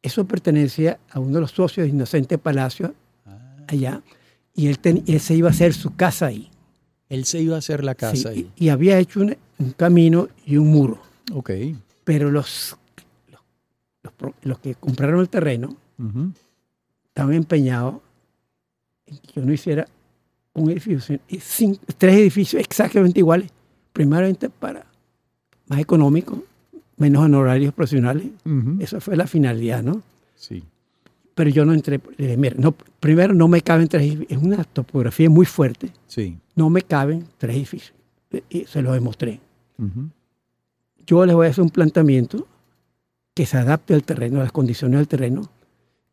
[0.00, 2.94] Eso pertenecía a uno de los socios de Inocente Palacio,
[3.26, 3.38] ah.
[3.68, 4.00] allá,
[4.54, 6.50] y él, él se iba a hacer su casa ahí.
[7.08, 8.50] Él se iba a hacer la casa ahí.
[8.56, 9.36] Y, había hecho un,
[9.76, 11.00] camino y un muro.
[11.32, 11.50] Ok.
[12.04, 12.76] Pero los,
[14.42, 15.76] los, que compraron el terreno
[17.08, 17.96] estaban empeñados
[19.06, 19.86] en que yo no hiciera
[20.54, 21.18] un edificio,
[21.98, 23.50] tres edificios exactamente iguales,
[23.92, 24.86] primeramente para
[25.68, 26.42] más económico,
[26.96, 28.26] menos honorarios profesionales.
[28.80, 30.02] Esa fue la finalidad, ¿no?
[30.34, 30.64] Sí.
[31.34, 32.00] Pero yo no entré.
[32.36, 34.30] mira, no, primero no me caben tres edificios.
[34.30, 35.90] Es una topografía muy fuerte.
[36.06, 36.36] Sí.
[36.54, 37.94] No me caben tres edificios.
[38.50, 39.40] Y se lo demostré.
[39.78, 40.08] Ujú.
[41.06, 42.46] Yo les voy a hacer un planteamiento
[43.34, 45.42] que se adapte al terreno, a las condiciones del terreno.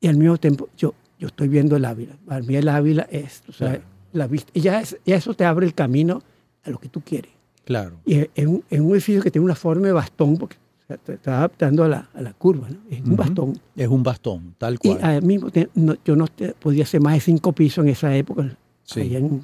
[0.02, 2.16] Y al mismo tiempo, yo, yo estoy viendo el Ávila.
[2.26, 3.84] Para mí el Ávila es, o sea, Claro.
[4.14, 4.52] la vista.
[4.54, 6.24] Y ya, es- ya eso te abre el camino
[6.64, 7.32] a lo que tú quieres.
[7.66, 7.98] Claro.
[8.06, 10.56] Y es, es un, es un edificio que tiene una forma de bastón, porque
[10.96, 12.68] está adaptando a la, a la curva.
[12.70, 12.78] ¿no?
[12.90, 13.60] Es un bastón.
[13.76, 15.04] Es un bastón, tal Y cual.
[15.04, 16.26] al mismo tiempo, no- yo no
[16.60, 19.02] podía hacer más de cinco pisos en esa época, Sí.
[19.02, 19.44] allá en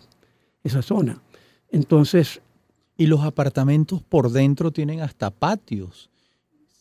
[0.63, 1.21] esa zona.
[1.71, 2.41] Entonces,
[2.97, 6.10] Y los apartamentos por dentro tienen hasta patios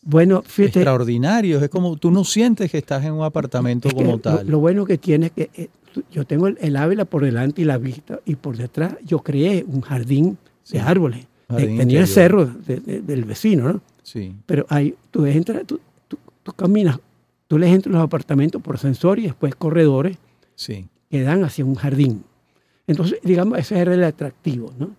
[0.01, 0.79] bueno, fíjate.
[0.79, 1.61] extraordinarios.
[1.61, 4.47] Es como tú no sientes que estás en un apartamento es que como tal.
[4.47, 5.69] Lo, bueno que tiene es que eh,
[6.11, 9.65] yo tengo el, el Ávila por delante y la vista, y por detrás yo creé
[9.67, 10.77] un jardín Sí.
[10.77, 11.27] de árboles.
[11.49, 13.81] Jardín tenía el cerro de- de- del vecino, ¿no?
[14.03, 16.99] Sí, Pero ahí tú entras, tú, tú- tú caminas,
[17.47, 20.17] tú les entras a los apartamentos por ascensor y después corredores
[20.55, 20.87] sí.
[21.09, 22.23] que dan hacia un jardín.
[22.87, 24.91] Entonces, digamos, ese era el atractivo, ¿no?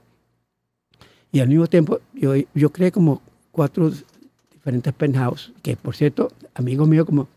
[1.33, 3.91] Y al mismo tiempo, yo, yo creé como cuatro
[4.53, 7.29] diferentes penthouse, que por cierto, amigos míos como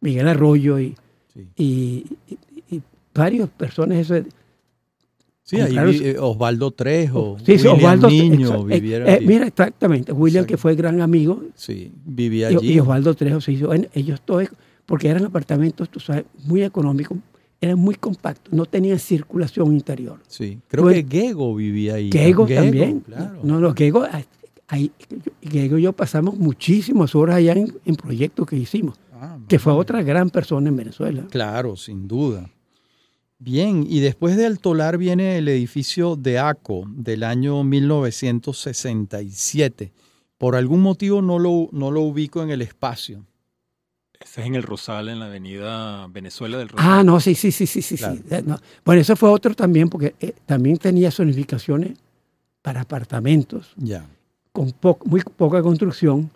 [0.00, 0.94] Miguel Arroyo y,
[1.32, 2.82] Sí, y, y- y
[3.14, 4.14] varias personas, eso,
[5.50, 9.26] Sí, ahí vi- eh, Osvaldo Trejo, sí, sí, William Osvaldo, Niño eh, vivieron eh, allí.
[9.26, 12.72] mira, exactamente, William, que fue gran amigo, Sí, vivía allí.
[12.72, 14.48] y Osvaldo Trejo se hizo, bueno, ellos todos,
[14.86, 17.18] porque eran apartamentos, tú sabes, muy económicos,
[17.60, 20.18] eran muy compactos, no tenían circulación interior.
[20.28, 22.10] Sí, creo que Gego vivía ahí.
[22.12, 23.00] Gego también.
[23.00, 23.40] Claro.
[23.42, 24.06] No, no, Gego,
[24.68, 24.92] ahí,
[25.42, 29.72] Gego y yo pasamos muchísimas horas allá en, en proyectos que hicimos, Ah, que fue
[29.74, 31.26] otra gran persona en Venezuela.
[31.28, 32.48] Claro, sin duda.
[33.42, 39.92] Bien, y después de Altolar viene el edificio de ACO del año 1967.
[40.38, 43.24] Por algún motivo no lo, no lo ubico en el espacio.
[44.18, 46.86] Ese es en el Rosal, en la avenida Venezuela del Rosal.
[46.86, 47.96] Ah, no, sí, sí, sí, sí, sí.
[47.96, 48.04] sí.
[48.04, 48.18] Claro.
[48.30, 48.58] Eh, no.
[48.84, 51.96] Bueno, eso fue otro también, porque eh, también tenía zonificaciones
[52.62, 54.04] para apartamentos Ya.
[54.52, 56.30] con po- muy poca construcción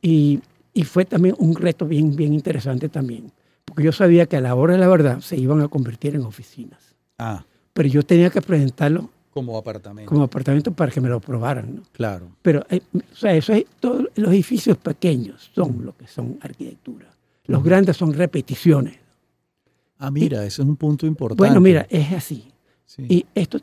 [0.00, 0.40] y,
[0.72, 3.30] y fue también un reto bien, bien interesante también,
[3.70, 6.22] porque yo sabía que a la hora de la verdad se iban a convertir en
[6.22, 10.08] oficinas, Ah, pero yo tenía que presentarlo como apartamento.
[10.10, 11.76] como apartamento para que me lo aprobaran.
[11.76, 11.82] ¿no?
[11.92, 12.28] Claro.
[12.42, 17.06] Pero, eh, o sea, eso es, todos los edificios pequeños son lo que son arquitectura.
[17.46, 18.98] Los grandes son repeticiones.
[19.98, 21.42] Ah, mira, ese es un punto importante.
[21.42, 22.50] Bueno, mira, es así.
[22.86, 23.04] Sí.
[23.08, 23.60] Y esto,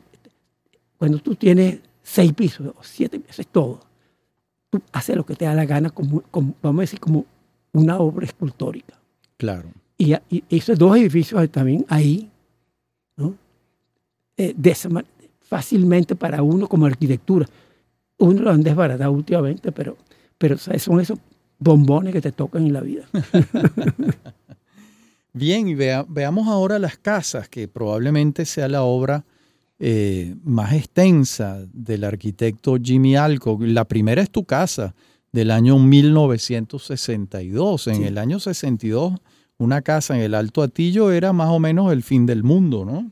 [0.96, 3.80] cuando tú tienes seis pisos o siete pisos, es todo.
[4.70, 7.26] Tú haces lo que te da la gana, como, como- vamos a decir, como
[7.72, 8.94] una obra escultórica.
[9.36, 9.70] Claro.
[9.98, 12.30] Y, y esos dos edificios también ahí,
[13.16, 13.34] ¿no?
[14.36, 14.88] Eh, de esa
[15.40, 17.46] fácilmente para uno como arquitectura.
[18.18, 19.96] Uno lo han desbaratado últimamente, pero,
[20.38, 20.82] pero ¿sabes?
[20.82, 21.18] son esos
[21.58, 23.04] bombones que te tocan en la vida.
[25.32, 29.24] Bien, y vea- veamos ahora las casas, que probablemente sea la obra
[29.78, 33.62] eh, más extensa del arquitecto Jimmy Alcock.
[33.62, 34.94] La primera es tu casa,
[35.32, 37.86] del año 1962.
[37.88, 38.04] En Sí.
[38.04, 39.14] el año 62,
[39.58, 43.10] una casa en el Alto Atillo era más o menos el fin del mundo, ¿no?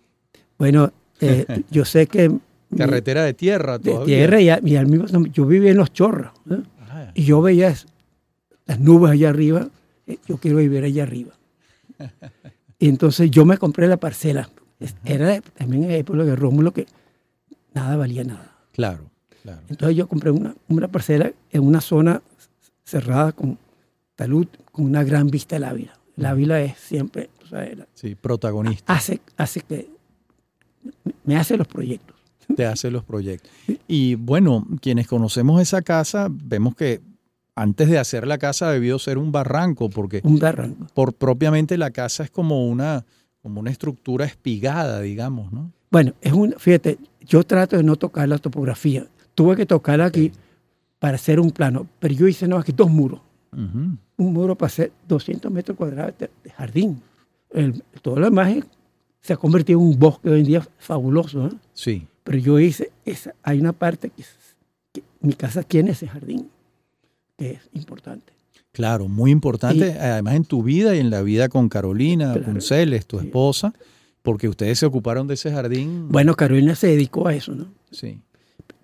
[0.58, 2.30] Bueno, eh, yo sé que...
[2.76, 5.92] Carretera de tierra de tierra y, a- y al mismo tiempo, yo vivía en los
[5.92, 6.32] chorros.
[6.44, 6.62] ¿no?
[6.88, 7.74] Ah, Y yo veía
[8.66, 9.68] las nubes allá arriba,
[10.06, 11.32] eh, yo quiero vivir allá arriba.
[12.78, 14.50] Y entonces yo me compré la parcela.
[15.06, 16.86] Era también en la época de Rómulo que
[17.72, 18.52] nada valía nada.
[18.72, 19.08] claro,
[19.42, 19.62] claro.
[19.70, 22.20] Entonces yo compré una, una parcela en una zona
[22.84, 23.56] cerrada con
[24.14, 25.94] talud, con una gran vista al Ávila.
[26.16, 28.92] El Ávila es siempre, o sea, la- Sí, protagonista.
[28.92, 29.88] hace, hace que
[31.24, 32.16] me hace los proyectos.
[32.54, 33.50] te hace los proyectos.
[33.88, 37.00] Y bueno, quienes conocemos esa casa, vemos que
[37.56, 40.86] antes de hacer la casa debió ser un barranco, porque Un barranco.
[40.94, 43.04] por propiamente la casa es como una,
[43.42, 45.72] como una estructura espigada, digamos, ¿no?
[45.90, 49.06] Bueno, es un, fíjate, yo trato de no tocar la topografía.
[49.34, 50.30] Tuve que tocar aquí
[50.98, 53.20] para hacer un plano, pero yo hice no, aquí dos muros.
[53.52, 53.96] Ujú.
[54.18, 57.00] Un muro para hacer 200 metros cuadrados de, jardín.
[57.50, 58.54] El- todo lo demás
[59.20, 61.46] se ha convertido en un bosque hoy en día fabuloso.
[61.46, 61.50] ¿eh?
[61.74, 64.24] Sí, Pero yo hice, esa, hay una parte que,
[64.92, 66.48] que mi casa tiene ese jardín,
[67.36, 68.32] que es importante.
[68.72, 72.44] claro, muy importante, Y- además en tu vida y en la vida con Carolina Claro.
[72.52, 73.26] Punceles, tu Sí.
[73.26, 73.72] esposa,
[74.22, 76.08] porque ustedes se ocuparon de ese jardín.
[76.10, 77.66] Bueno, Carolina se dedicó a eso, ¿no?
[77.90, 78.20] Sí,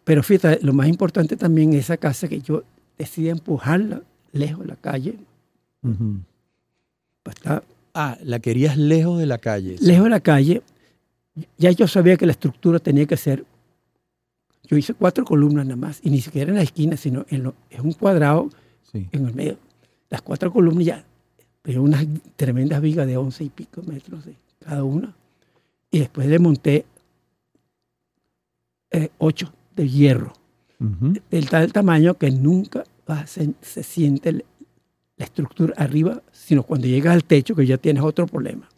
[0.05, 2.65] Pero fíjate, lo más importante también es esa casa que yo
[2.99, 5.19] decidí empujarla lejos de la calle,
[7.23, 7.65] para estar
[7.95, 9.77] Ah, la querías lejos de la calle.
[9.79, 9.85] sí.
[9.85, 10.63] lejos de la calle,
[11.59, 13.45] ya yo sabía que la estructura tenía que ser.
[14.65, 17.55] Yo hice cuatro columnas nada más, y ni siquiera en la esquina, sino en lo,
[17.69, 18.49] es un cuadrado
[18.91, 19.07] Sí.
[19.13, 19.59] en el medio.
[20.11, 21.05] Las cuatro columnas ya
[21.63, 22.05] pero unas
[22.37, 25.15] tremendas vigas de once y pico metros de cada una.
[25.93, 26.85] Y después le monté
[28.91, 30.33] eh, ocho de hierro,
[30.81, 31.15] Ujú.
[31.31, 32.85] del tal tamaño que nunca
[33.27, 38.27] se, se siente la estructura arriba, sino cuando llegas al techo que ya tienes otro
[38.27, 38.69] problema.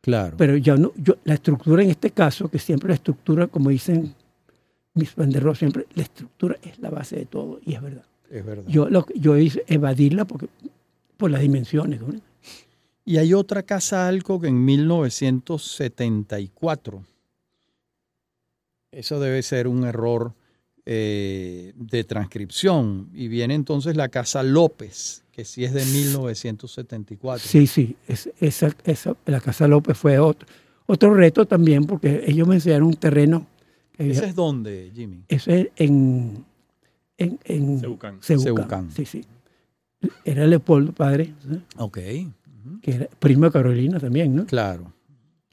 [0.00, 0.36] Claro.
[0.36, 4.14] Pero ya no, yo, la estructura en este caso, que siempre la estructura, como dicen
[4.94, 8.04] mis banderos, siempre la estructura es la base de todo, y es verdad.
[8.30, 8.64] es verdad.
[8.66, 10.48] Yo, lo, yo hice evadirla porque,
[11.16, 12.00] por las dimensiones.
[12.00, 12.08] ¿no?
[13.04, 17.04] Y hay otra casa Alco que en 1974.
[18.92, 20.32] Eso debe ser un error
[20.86, 23.08] eh, de transcripción.
[23.14, 27.46] Y viene entonces la casa López, que sí es de 1974.
[27.46, 30.46] Sí, sí, es- esa, esa- la Casa López fue otro,
[30.86, 33.46] otro reto también porque ellos me enseñaron un terreno.
[33.92, 35.24] que había- ¿Ese es dónde, Jimmy?
[35.28, 36.44] Eso es en,
[37.18, 38.18] en, en Cebucán.
[38.22, 38.90] Cebucán, Cebucán.
[38.92, 39.24] Sí, sí.
[40.24, 41.60] Era Leopoldo, padre, ¿sí?
[41.76, 41.98] Ok.
[42.82, 44.46] Que era primo de Carolina también, ¿no?
[44.46, 44.92] Claro.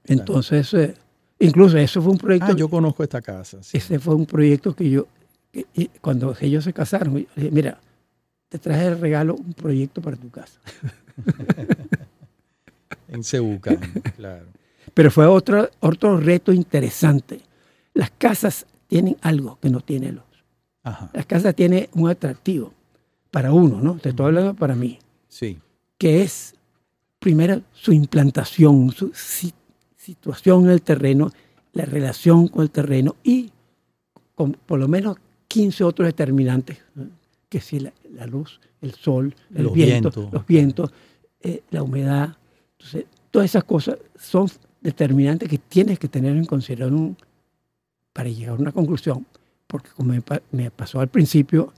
[0.06, 0.94] Entonces, eh,
[1.40, 3.62] incluso eso fue un proyecto, Ah, yo conozco esta casa.
[3.62, 3.78] sí.
[3.78, 5.08] ese fue un proyecto que yo,
[5.74, 7.80] y cuando ellos se casaron, yo dije, mira,
[8.50, 10.60] te traje de regalo un proyecto para tu casa.
[13.10, 13.80] En Cebucán,
[14.18, 14.46] claro.
[14.94, 17.40] Pero fue otro, otro reto interesante.
[17.94, 20.24] Las casas tienen algo que no tienen los.
[20.84, 21.10] Ajá.
[21.14, 22.74] Las casas tienen un atractivo
[23.32, 23.96] para uno, ¿no?
[23.96, 25.58] Te estoy hablando para mí, Sí.
[25.98, 26.56] que es
[27.20, 29.54] primero su implantación, su si-
[29.96, 31.32] situación en el terreno,
[31.74, 33.52] la relación con el terreno y
[34.36, 35.18] con por lo menos
[35.48, 37.06] 15 otros determinantes, ¿no?
[37.50, 40.34] que si la, la luz, el sol, el Los viento, vientos.
[40.34, 40.92] los vientos,
[41.42, 42.36] eh, la humedad.
[42.74, 44.48] Entonces, todas esas cosas son
[44.82, 47.16] determinantes que tienes que tener en consideración
[48.14, 49.26] para llegar a una conclusión.
[49.68, 51.74] Porque como me, pa- me pasó al principio,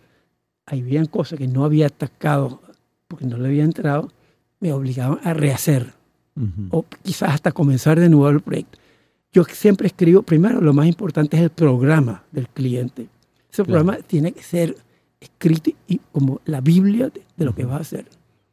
[0.66, 2.62] habían cosas que no había atacado
[3.08, 4.12] porque no le había entrado,
[4.60, 5.94] me obligaban a rehacer
[6.72, 8.78] o quizás hasta comenzar de nuevo el proyecto.
[9.34, 13.08] Yo siempre escribo, primero lo más importante es el programa del cliente.
[13.52, 13.84] Ese Claro.
[13.84, 14.76] programa tiene que ser
[15.20, 18.06] escrito y como la Biblia de, de lo que va a hacer.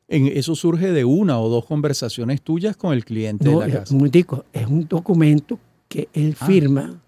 [0.09, 3.73] En- eso surge de una o dos conversaciones tuyas con el cliente No, de la
[3.75, 3.93] es, casa.
[3.95, 6.47] un momentico, es un documento que él Ah.
[6.47, 7.01] firma,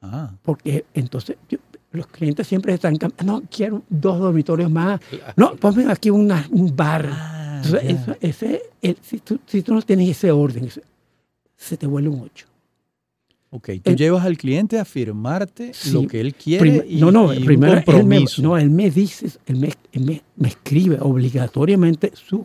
[0.00, 1.58] Ah, porque entonces yo-
[1.90, 5.00] los clientes siempre están, cam- no, quiero dos dormitorios más,
[5.36, 7.08] no, ponme aquí una- un bar.
[7.12, 7.90] Ah, Entonces, ya.
[8.02, 10.68] eso- ese, el- si, tú, si tú no tienes ese orden,
[11.56, 12.46] se te vuelve un 8.
[13.50, 15.92] Ok, tú el- llevas al cliente a firmar,te Sí.
[15.92, 18.42] lo que él quiere y, no, no, y un primero él me, compromiso.
[18.42, 22.44] no, él me dice, él me, él me- me escribe obligatoriamente su,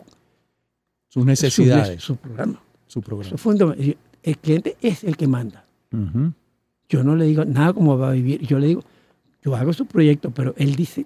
[1.08, 2.60] sus su, necesidades, su programa.
[2.86, 3.36] su programa.
[4.22, 5.64] El cliente es el que manda.
[6.88, 8.40] Yo no le digo nada cómo va a vivir.
[8.46, 8.82] Yo le digo,
[9.42, 11.04] yo hago su proyecto, pero él dice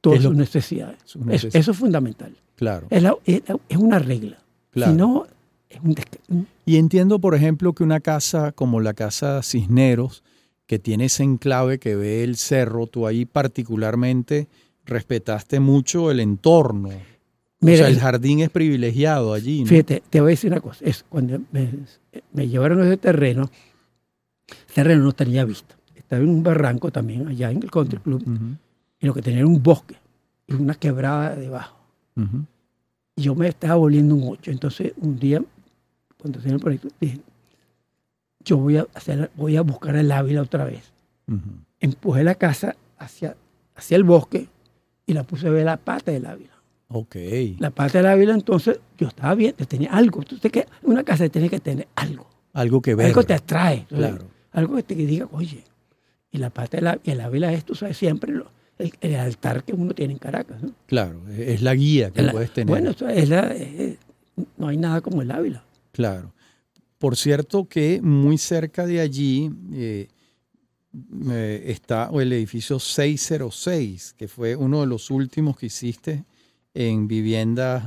[0.00, 0.96] todas lo- sus necesidades.
[1.30, 2.34] Eso, es fundamental.
[2.56, 4.38] Claro, Es, la- es la- es una regla.
[4.70, 4.92] claro.
[4.92, 5.26] Si no,
[5.70, 5.80] es
[6.28, 10.22] un Y entiendo, por ejemplo, que una casa como la casa Cisneros,
[10.66, 14.48] que tiene ese enclave que ve el cerro, tú ahí particularmente
[14.84, 16.88] respetaste mucho el entorno.
[16.90, 16.92] o
[17.60, 19.62] Mira, sea, el jardín es privilegiado allí.
[19.62, 19.68] ¿no?
[19.68, 20.84] Fíjate, te voy a decir una cosa.
[20.84, 21.70] Es cuando me,
[22.32, 23.50] me llevaron a ese terreno,
[24.48, 25.76] el terreno no tenía vista.
[25.94, 28.56] Estaba en un barranco también, allá en el country club, Ujú,
[29.00, 29.94] y lo que tenía era un bosque
[30.48, 31.76] y una quebrada debajo.
[32.16, 32.44] ujú.
[33.16, 34.50] Y yo me estaba volviendo un 8.
[34.50, 35.42] Entonces, un día,
[36.20, 37.20] cuando tenía el proyecto, dije,
[38.44, 40.92] yo voy a, hacer, voy a buscar el Ávila otra vez.
[41.28, 41.38] Ujú.
[41.80, 43.36] Empujé la casa hacia,
[43.74, 44.48] hacia el bosque
[45.06, 46.50] y la puse a ver la pata del Ávila.
[46.88, 47.16] Ok.
[47.58, 50.20] La pata del Ávila, entonces, yo estaba bien, tenía algo.
[50.22, 52.28] Entonces, que una casa tiene que tener algo.
[52.52, 53.06] Algo que ver.
[53.06, 53.86] Algo te atrae.
[53.88, 54.26] Claro.
[54.52, 55.64] Algo que te diga, oye,
[56.32, 59.62] y la pata del Ávila, el Ávila es, tú sabes, siempre lo- el, el altar
[59.62, 60.62] que uno tiene en Caracas.
[60.62, 60.72] ¿no?
[60.86, 62.66] Claro, es la guía que La- puedes tener.
[62.68, 63.98] Bueno, es la- es-
[64.56, 65.62] no hay nada como el Ávila.
[65.92, 66.32] Claro.
[66.98, 70.08] Por cierto que muy cerca de allí eh,
[71.30, 76.24] eh, está el edificio 606, que fue uno de los últimos que hiciste
[76.74, 77.84] en viviendas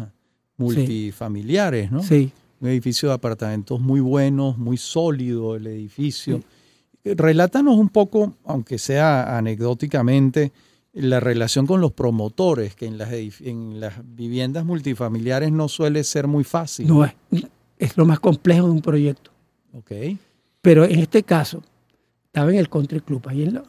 [0.57, 2.03] multifamiliares, ¿no?
[2.03, 2.32] Sí.
[2.61, 6.41] Un edificio de apartamentos muy buenos, muy sólido el edificio.
[7.03, 10.51] Eh, Relátanos un poco, aunque sea anecdóticamente,
[10.93, 16.03] la relación con los promotores, que en las, edif- en las viviendas multifamiliares no suele
[16.03, 16.88] ser muy fácil.
[16.88, 17.43] No
[17.78, 19.32] es, lo más complejo de un proyecto.
[19.74, 19.91] Ok.
[20.61, 21.61] Pero en este caso,
[22.26, 23.63] estaba en el country club, ahí en la,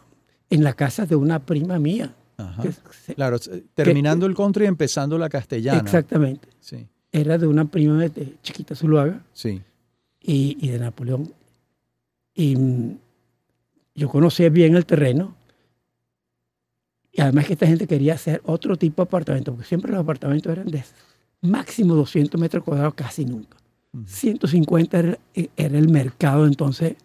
[0.50, 2.14] en la casa de una prima mía.
[2.36, 2.62] Ajá.
[2.62, 5.80] que se- Claro, eh, terminando el country y empezando la castellana.
[5.80, 6.48] exactamente.
[6.60, 9.60] Sí, Era de una prima de, de Chiquita Zuluaga sí.
[10.20, 11.32] y, y de Napoleón.
[12.34, 12.98] Y mm,
[13.94, 15.34] yo conocía bien el terreno.
[17.12, 20.50] Y además que esta gente quería hacer otro tipo de apartamento, porque siempre los apartamentos
[20.50, 20.82] eran de
[21.42, 23.56] máximo 200 metros cuadrados casi nunca.
[24.06, 25.18] 150 era,
[25.56, 26.96] era el mercado entonces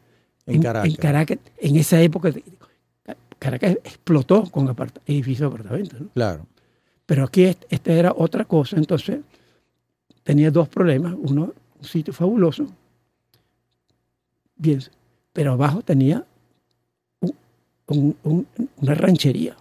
[0.45, 0.89] En Caracas.
[0.89, 2.31] En Caracas, en esa época,
[3.37, 4.67] Caracas explotó con
[5.05, 6.01] edificios de apartamentos.
[6.01, 6.07] ¿no?
[6.09, 6.45] Claro.
[7.05, 9.19] Pero aquí est- esta era otra cosa, entonces
[10.23, 11.13] tenía dos problemas.
[11.17, 12.67] Uno, un sitio fabuloso,
[14.55, 14.79] bien,
[15.33, 16.25] pero abajo tenía
[17.21, 17.35] un-
[17.87, 18.47] un- un-
[18.81, 19.55] una ranchería.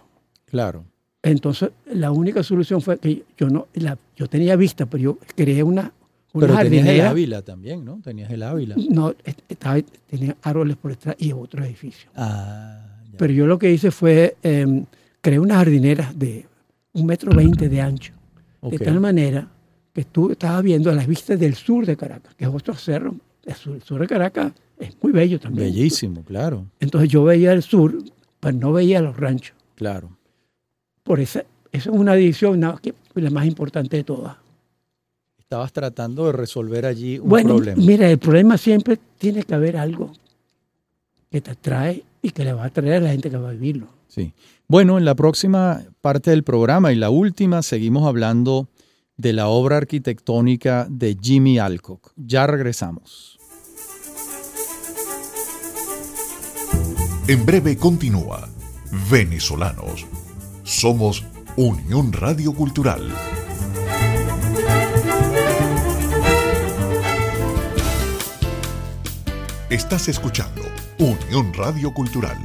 [0.45, 0.83] Claro.
[1.21, 5.63] Entonces, la única solución fue que yo no, la- yo tenía vista, pero yo creé
[5.63, 5.91] una,
[6.33, 7.01] una Pero tenías el.
[7.01, 7.99] Ávila también, ¿no?
[8.03, 8.75] Tenías el Ávila.
[8.89, 12.11] No, est- estaba, tenía árboles por detrás y otros edificios.
[12.15, 13.17] Ah, ya.
[13.17, 14.83] Pero yo lo que hice fue, eh,
[15.21, 16.45] creé unas jardineras de
[16.93, 18.13] un metro veinte de ancho,
[18.61, 19.47] de tal manera
[19.93, 23.15] que tú estabas viendo las vistas del sur de Caracas, que es otro cerro.
[23.45, 25.67] El sur, el sur de Caracas es muy bello también.
[25.71, 27.97] Bellísimo, claro, Entonces yo veía el sur,
[28.39, 29.55] pero no veía los ranchos.
[29.75, 30.15] claro.
[31.03, 31.39] Por esa,
[31.71, 34.35] esa es una división la más importante de todas.
[35.49, 37.81] Estabas tratando de resolver allí un bueno, problema.
[37.83, 40.11] mira, el problema siempre tiene que haber algo
[41.31, 43.53] que te atrae y que le va a atraer a la gente que va a
[43.53, 43.87] vivirlo.
[44.09, 44.31] Sí.
[44.67, 48.67] Bueno, en la próxima parte del programa y la última seguimos hablando
[49.17, 52.11] de la obra arquitectónica de Jimmy Alcock.
[52.15, 53.39] Ya regresamos.
[57.27, 58.47] En breve continúa
[59.09, 60.05] Venezolanos.
[60.61, 61.25] Somos
[61.55, 63.01] Unión Radio Cultural.
[69.69, 70.63] Estás escuchando
[70.97, 72.39] Unión Radio Cultural.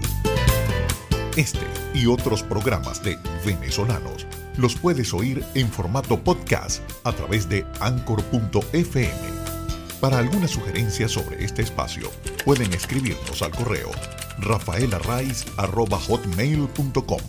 [1.36, 3.16] Este y otros programas de
[3.46, 4.26] venezolanos
[4.58, 9.08] los puedes oír en formato podcast a través de anchor.fm.
[10.02, 12.10] Para alguna sugerencia sobre este espacio,
[12.44, 13.90] pueden escribirnos al correo
[14.40, 17.20] rafaelarraiz.hotmail.com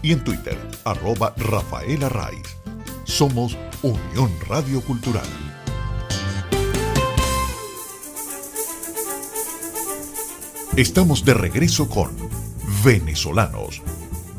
[0.00, 2.56] y en Twitter, arroba rafaelarraiz.
[3.02, 5.49] Somos Unión Radio Cultural.
[10.76, 12.10] Estamos de regreso con
[12.84, 13.82] Venezolanos.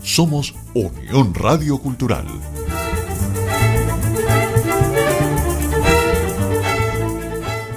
[0.02, 2.26] Somos Unión Radio Cultural.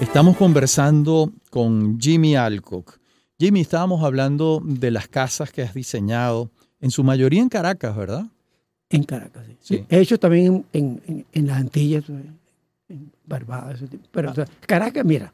[0.00, 2.98] Estamos conversando con Jimmy Alcock.
[3.38, 6.50] Jimmy, estábamos hablando de las casas que has diseñado,
[6.80, 8.26] en su mayoría en Caracas, ¿verdad?
[8.90, 9.56] En Caracas, sí.
[9.60, 9.84] Sí.
[9.88, 12.04] He hecho también en, en- en las Antillas,
[12.88, 14.04] en Barbados, ese tipo.
[14.12, 15.32] pero o sea, Caracas, mira,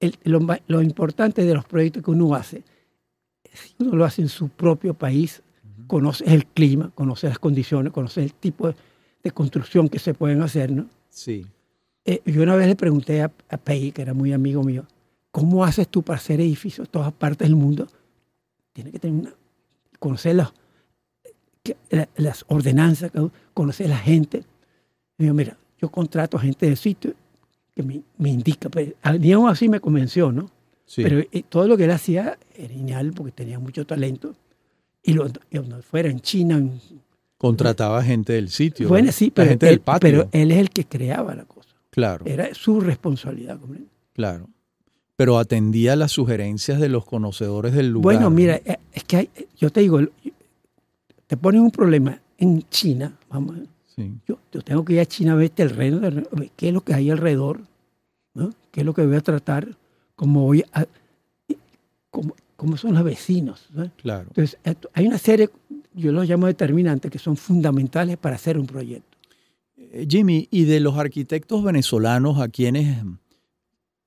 [0.00, 0.18] el-
[0.66, 2.62] lo, importante de los proyectos que uno hace,
[3.52, 5.42] si uno lo hace en su propio país,
[5.86, 8.74] conoce el clima, conoce las condiciones, conoce el tipo de,
[9.22, 10.86] de construcción que se pueden hacer, ¿no?
[11.08, 11.46] Sí.
[12.04, 14.84] Eh, yo una vez le pregunté a, a Pei, que era muy amigo mío,
[15.30, 17.86] ¿cómo haces tú para hacer edificios en todas partes del mundo?
[18.72, 19.34] Tienes que tener una,
[19.98, 20.52] conocer las,
[22.16, 23.10] las ordenanzas,
[23.54, 24.44] conocer la gente.
[25.18, 27.14] Y yo, mira, yo contrato gente del sitio
[27.74, 30.50] que me, me indica, pero a- ni aún así me convenció, ¿no?
[30.86, 31.02] Sí.
[31.02, 34.34] Pero eh, todo lo que él hacía era genial porque tenía mucho talento.
[35.02, 36.80] Y, lo, y donde fuera en China, en,
[37.38, 38.88] Contrataba gente del sitio.
[38.88, 39.12] bueno, ¿no?
[39.12, 39.98] sí, La pero gente él, del patio.
[40.10, 41.68] pero él es el que creaba la cosa.
[41.90, 43.58] claro, Era su responsabilidad.
[44.12, 44.48] claro.
[45.16, 48.02] Pero atendía las sugerencias de los conocedores del lugar.
[48.16, 48.30] Bueno, ¿no?
[48.30, 50.00] mira, eh, es que hay- yo te digo,
[51.26, 53.56] te ponen un problema en China, vamos,
[53.94, 54.12] Sí.
[54.26, 56.94] yo, yo tengo que ir a China a ver el ver qué es lo que
[56.94, 57.60] hay alrededor,
[58.34, 58.50] ¿no?
[58.72, 59.76] qué es lo que voy a tratar,
[60.16, 60.84] cómo voy a,
[62.10, 63.68] cómo, cómo son los vecinos.
[63.72, 63.90] ¿no?
[63.96, 64.26] Claro.
[64.28, 65.48] Entonces, esto- hay una serie,
[65.94, 69.16] yo los llamo determinantes, que son fundamentales para hacer un proyecto.
[69.76, 72.98] Eh, Jimmy, y de los arquitectos venezolanos, ¿a quiénes,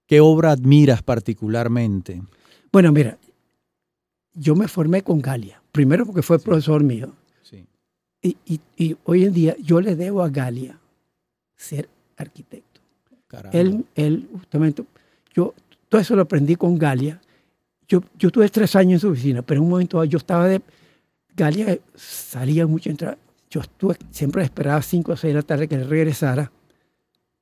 [0.05, 2.21] qué obra admiras particularmente?
[2.73, 3.17] Bueno, mira,
[4.33, 7.13] yo me formé con Galia, primero porque fue profesor mío.
[8.27, 10.79] Y, y- y hoy en día yo le debo a Galia
[11.55, 12.81] ser arquitecto.
[13.27, 13.57] Caramba.
[13.59, 14.83] Él, él justamente,
[15.33, 15.53] yo
[15.89, 17.19] todo eso lo aprendí con Galia.
[17.87, 20.61] Yo, yo tuve tres años en su oficina, pero en un momento yo estaba de...
[21.35, 23.17] Galia salía mucho, entraba.
[23.49, 26.51] Yo estuve, siempre esperaba cinco o seis de la tarde que él regresara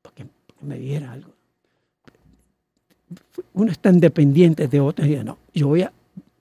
[0.02, 0.26] para que,
[0.62, 1.32] me diera algo.
[3.54, 5.92] Uno es tan dependiente de otro, y no, yo voy a,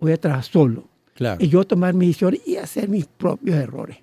[0.01, 0.84] voy a trabajar solo.
[1.14, 1.42] Claro.
[1.45, 3.99] Y yo tomar mis decisiones y hacer mis propios errores.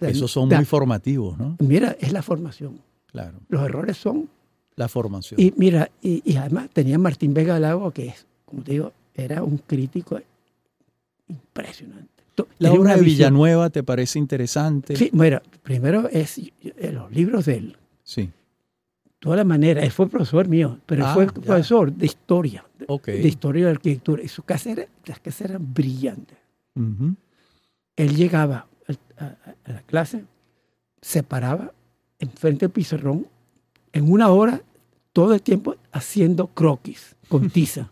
[0.00, 1.56] Esos son muy formativos, ¿no?
[1.60, 2.78] Mira, es la formación.
[3.06, 3.38] Claro.
[3.48, 4.28] Los errores son
[4.76, 5.40] La formación.
[5.40, 9.42] y mira, y, y además tenía Martín Vega Lago, que es, como te digo, era
[9.42, 10.20] un crítico
[11.28, 12.08] impresionante.
[12.58, 14.94] ¿La obra de visión- Villanueva te parece interesante?
[14.94, 18.30] Sí, mira, primero es eh, los libros de él, Sí.
[19.18, 19.82] toda la manera.
[19.82, 21.32] Él fue profesor mío, pero él Ah, fue ya.
[21.32, 24.22] profesor de historia, de, historia de arquitectura.
[24.22, 26.38] Y sus casas eran, las casas eran brillantes.
[26.76, 27.16] Ujú.
[27.96, 28.66] Él llegaba
[29.18, 29.34] a,
[29.66, 30.24] la clase,
[31.00, 31.72] se paraba
[32.18, 33.26] enfrente del pizarrón,
[33.92, 34.60] en una hora,
[35.12, 37.90] todo el tiempo haciendo croquis con tiza.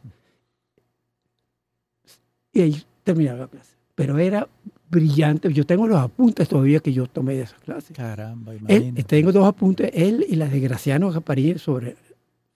[2.52, 3.76] y ahí terminaba la clase.
[3.94, 4.48] Pero era
[4.90, 5.52] brillante.
[5.52, 7.92] Yo tengo los apuntes todavía que yo tomé de esa clase.
[7.94, 9.04] Caramba, imagínate.
[9.04, 11.96] tengo dos apuntes, él y las de Graciano Gaparín sobre,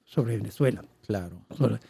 [0.04, 0.82] sobre Venezuela.
[1.06, 1.36] Claro.
[1.56, 1.80] Sobre-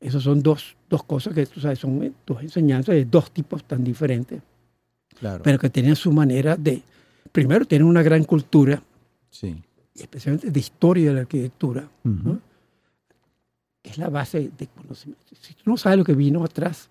[0.00, 3.82] Esas son dos, dos cosas que tú sabes, son dos enseñanzas de dos tipos tan
[3.84, 4.42] diferentes,
[5.20, 5.42] Claro.
[5.42, 6.82] pero que tenían su manera de,
[7.32, 8.82] primero, tienen una gran cultura,
[9.30, 9.62] sí.
[9.94, 11.88] y especialmente de historia de la arquitectura,
[13.82, 15.24] que es la base de conocimiento.
[15.40, 16.88] Si tú no sabes lo que vino atrás,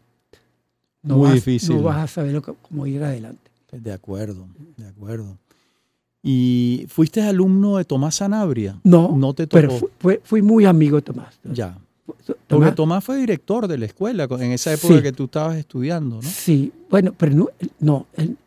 [1.04, 1.76] no, Muy vas, difícil.
[1.78, 3.50] no vas a saber lo que- cómo ir adelante.
[3.72, 4.48] De acuerdo,
[4.78, 5.38] de acuerdo.
[6.24, 8.80] ¿Y fuiste alumno de Tomás Sanabria?
[8.84, 9.62] No, No te tocó.
[9.62, 11.40] pero fu- fue- fui muy amigo de Tomás.
[11.44, 11.78] Ya.
[12.48, 15.02] Porque Tomás- fue director de la escuela en esa época Sí.
[15.04, 16.22] que tú estabas estudiando, ¿no?
[16.22, 17.50] Sí, bueno, pero no,
[17.80, 18.38] no él-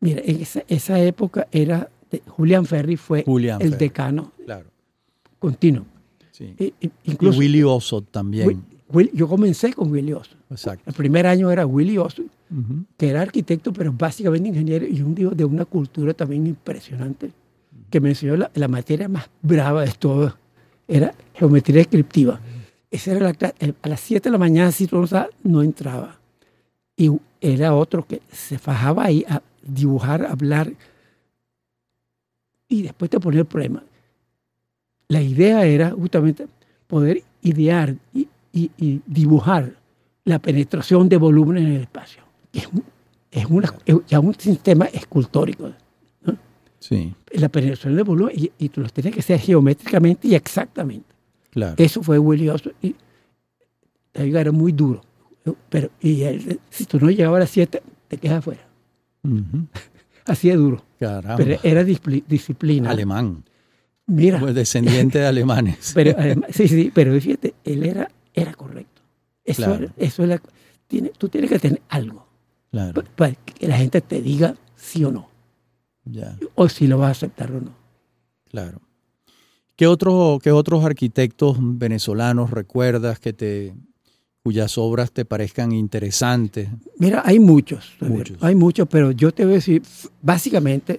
[0.00, 3.80] mira, en esa, esa época era, de- Julián Ferri fue Julián el Ferri.
[3.86, 4.66] decano Claro.
[5.38, 5.84] continuo.
[6.30, 6.54] Sí.
[6.58, 8.62] I- i- Y incluso Willy Ossot también.
[8.90, 10.38] Will- yo comencé con Willy Austin.
[10.50, 10.84] Exacto.
[10.86, 12.84] El primer año era Willy Austin, Ujú.
[12.96, 17.32] que era arquitecto, pero básicamente ingeniero y un tipo de una cultura también impresionante,
[17.90, 20.34] que me enseñó la, la materia más brava de todo,
[20.86, 22.40] era geometría descriptiva.
[22.90, 25.30] Esa era la cla- el- a las 7 de la mañana, si tú no sabes,
[25.42, 26.18] no entraba.
[26.96, 27.10] Y
[27.40, 30.72] era otro que se fajaba ahí a dibujar, a hablar,
[32.68, 33.82] y después te ponía el problema.
[35.08, 36.46] La idea era justamente
[36.86, 39.74] poder idear y, y- y dibujar
[40.24, 42.22] la penetración de volumen en el espacio.
[42.52, 42.84] Es, un-
[43.30, 45.70] es una, es ya un sistema escultórico.
[46.80, 51.06] Sí, La penetración de volumen y, y tú los tienes que hacer geométricamente y exactamente.
[51.58, 51.74] Claro.
[51.78, 52.94] Eso fue Willy Austin y
[54.14, 55.00] ahí era muy duro.
[55.70, 58.60] Pero y él, si tú no llegabas a las 7, te quedas afuera.
[60.26, 60.84] Así de duro.
[60.98, 61.36] Caramba.
[61.36, 62.90] Pero era disciplina.
[62.90, 63.44] Alemán.
[64.06, 65.92] Mira, Pues descendiente de alemanes.
[65.94, 66.14] pero
[66.50, 69.02] sí, sí, pero fíjate, él era, era correcto.
[69.44, 69.84] Eso, Claro.
[69.84, 70.42] era- eso es la-
[70.86, 72.26] tiene, tú tienes que tener algo
[72.70, 73.02] Claro.
[73.16, 75.28] para que la gente te diga sí o no,
[76.04, 77.72] Ya, o si lo vas a aceptar o no.
[78.50, 78.80] claro.
[79.78, 83.74] ¿Qué, otro, ¿Qué otros arquitectos venezolanos recuerdas que te,
[84.42, 86.68] cuyas obras te parezcan interesantes?
[86.98, 88.38] Mira, hay muchos, Muchos.
[88.40, 89.80] hay muchos, pero yo te voy a decir,
[90.20, 90.98] básicamente,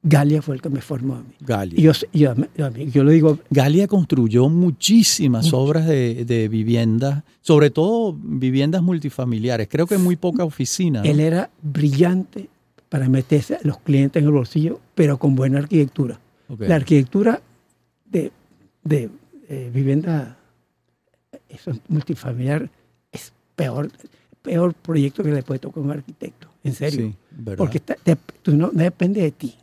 [0.00, 1.34] Galia fue el que me formó a mí.
[1.40, 1.92] Galia.
[2.12, 5.58] Yo, le digo, Galia construyó muchísimas Mucho.
[5.58, 9.66] obras de, de viviendas, sobre todo viviendas multifamiliares.
[9.68, 11.00] Creo que muy poca oficina.
[11.02, 11.10] ¿no?
[11.10, 12.48] él era brillante
[12.88, 16.20] para meterse a los clientes en el bolsillo, pero con buena arquitectura.
[16.58, 17.42] La arquitectura
[18.12, 18.30] de,
[18.84, 19.10] de,
[19.48, 20.36] eh, vivienda
[21.48, 22.70] eso es multifamiliar
[23.10, 23.90] es peor,
[24.42, 27.14] peor proyecto que le puede tocar a un arquitecto, en serio.
[27.56, 29.54] Porque está- te- tú no, no depende de ti.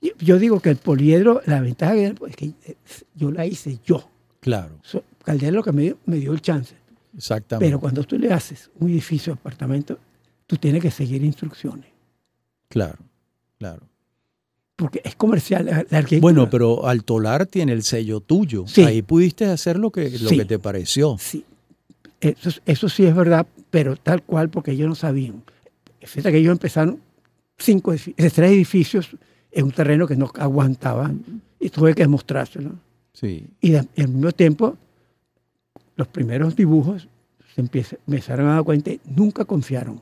[0.00, 2.76] Yo, yo digo que el poliedro, la ventaja que es que eh,
[3.14, 4.08] yo la hice yo.
[4.40, 6.74] Claro, So- Caldera lo que me dio, me dio el chance.
[7.16, 7.66] exactamente.
[7.66, 9.98] Pero cuando tú le haces un edificio, apartamento,
[10.48, 11.86] tú tienes que seguir instrucciones.
[12.68, 12.98] Claro,
[13.58, 13.86] claro.
[14.82, 15.64] Porque es comercial.
[15.66, 18.64] La, la arquitectura- Bueno, pero Altolar tiene el sello tuyo.
[18.66, 18.82] Sí.
[18.82, 20.36] Ahí pudiste hacer lo que, lo Sí.
[20.38, 21.16] que te pareció.
[21.20, 21.44] Sí,
[22.20, 25.42] eso, eso sí es verdad, pero tal cual porque ellos no sabían.
[26.00, 26.98] Fíjate que ellos empezaron
[27.58, 29.16] cinco, edifi- eh, tres edificios
[29.52, 31.12] en un terreno que no aguantaba
[31.60, 32.72] y tuve que demostrárselo.
[33.12, 34.76] Sí, Y al mismo tiempo,
[35.94, 37.06] los primeros dibujos
[37.54, 40.00] se empezaron a dar cuenta y nunca confiaron.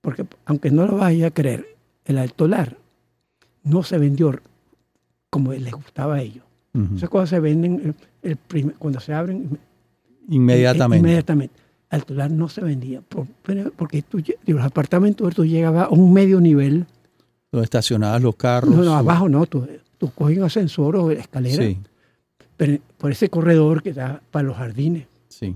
[0.00, 1.66] Porque aunque no lo vaya a creer,
[2.04, 2.76] el altolar
[3.64, 4.38] no se vendió
[5.30, 6.44] como les gustaba a ellos.
[6.74, 6.96] ujú.
[6.96, 7.80] Esas cosas se venden
[8.22, 9.58] el- el primer- cuando se abren
[10.28, 10.98] inmediatamente.
[11.00, 11.54] Inmediatamente.
[11.90, 13.00] Altolar no se vendía.
[13.02, 13.26] por-
[13.76, 16.86] porque tú, los apartamentos tú llegabas a un medio nivel.
[17.52, 18.74] Donde estacionabas los carros.
[18.74, 19.46] No, no, abajo no.
[19.46, 19.66] Tú,
[19.98, 21.62] tú coges un ascensor o escalera.
[21.62, 21.78] Sí,
[22.56, 25.06] Pero por ese corredor que da para los jardines.
[25.28, 25.54] sí.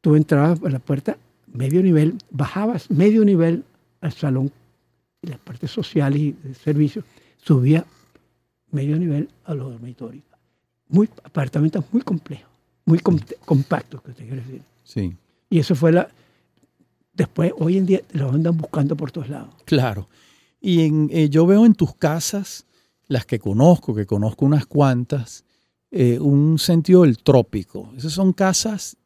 [0.00, 1.16] Tú entrabas por la puerta,
[1.52, 3.64] medio nivel, bajabas medio nivel
[4.02, 4.50] al salón,
[5.24, 7.04] y la parte social y de servicios,
[7.36, 7.84] subía
[8.70, 10.24] medio nivel a los dormitorios.
[10.88, 12.50] Muy, apartamentos muy complejos,
[12.84, 14.62] muy com- compactos, que te quiero decir.
[14.84, 15.16] sí.
[15.50, 16.08] Y eso fue la...
[17.12, 19.54] Después, hoy en día, los andan buscando por todos lados.
[19.66, 20.08] Claro.
[20.60, 22.66] Y en, eh, yo veo en tus casas,
[23.06, 25.44] las que conozco, que conozco unas cuantas,
[25.92, 27.92] eh, un sentido del trópico.
[27.96, 28.96] Esas son casas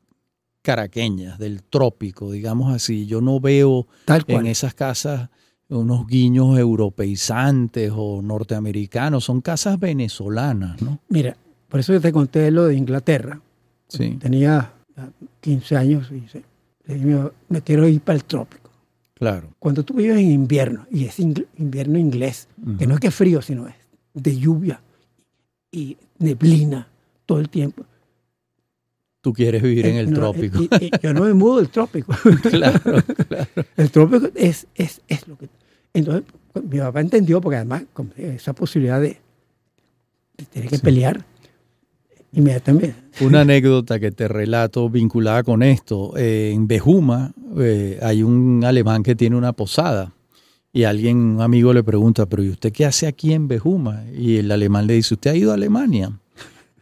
[0.62, 3.06] caraqueñas, del trópico, digamos así.
[3.06, 5.28] Yo no veo Tal en esas casas
[5.68, 9.24] unos guiños europeizantes o norteamericanos.
[9.24, 11.00] Son casas venezolanas, ¿no?
[11.08, 11.36] Mira,
[11.68, 13.40] por eso yo te conté lo de Inglaterra.
[13.88, 15.08] Sí, Tenía ah,
[15.40, 16.24] 15 años y
[17.48, 18.70] me quiero ir para el trópico.
[19.14, 19.48] Claro.
[19.58, 22.48] Cuando tú vives en invierno, y es invierno inglés,
[22.78, 23.74] que no es que frío, sino es
[24.14, 24.80] de lluvia
[25.72, 26.88] y neblina
[27.26, 27.84] todo el tiempo.
[29.20, 30.60] Tú quieres vivir en el trópico.
[31.02, 32.14] yo no me mudo del trópico.
[32.42, 32.80] claro,
[33.28, 33.46] claro.
[33.76, 35.48] El trópico es, es, es lo que...
[35.92, 36.24] Entonces,
[36.62, 37.84] mi papá entendió, porque además
[38.16, 39.18] esa posibilidad de,
[40.52, 41.24] tener que pelear,
[42.32, 42.94] inmediatamente.
[43.20, 46.16] Una anécdota que te relato vinculada con esto.
[46.16, 50.12] Eh, en Bejuma eh, hay un alemán que tiene una posada
[50.72, 54.04] y alguien, un amigo le pregunta, pero ¿y usted qué hace aquí en Bejuma?
[54.16, 56.12] Y el alemán le dice, ¿usted ha ido a Alemania?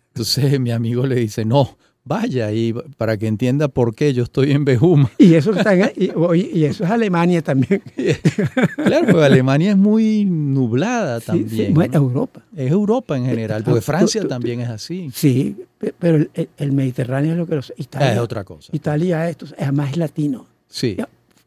[0.08, 4.52] Entonces mi amigo le dice, no, vaya, y para que entienda por qué yo estoy
[4.52, 5.10] en Bejuma.
[5.18, 7.82] Y eso, está y, eso es Alemania también.
[8.76, 11.50] claro, porque Alemania es muy nublada también.
[11.50, 12.42] Sí, Europa.
[12.56, 15.10] Es Europa en general, porque Francia también es así.
[15.12, 15.56] Sí,
[15.98, 16.24] pero
[16.56, 17.72] el, Mediterráneo es lo que los...
[17.76, 18.70] Italia, es otra cosa.
[18.72, 20.46] Italia esto, además es latino.
[20.68, 20.96] Sí.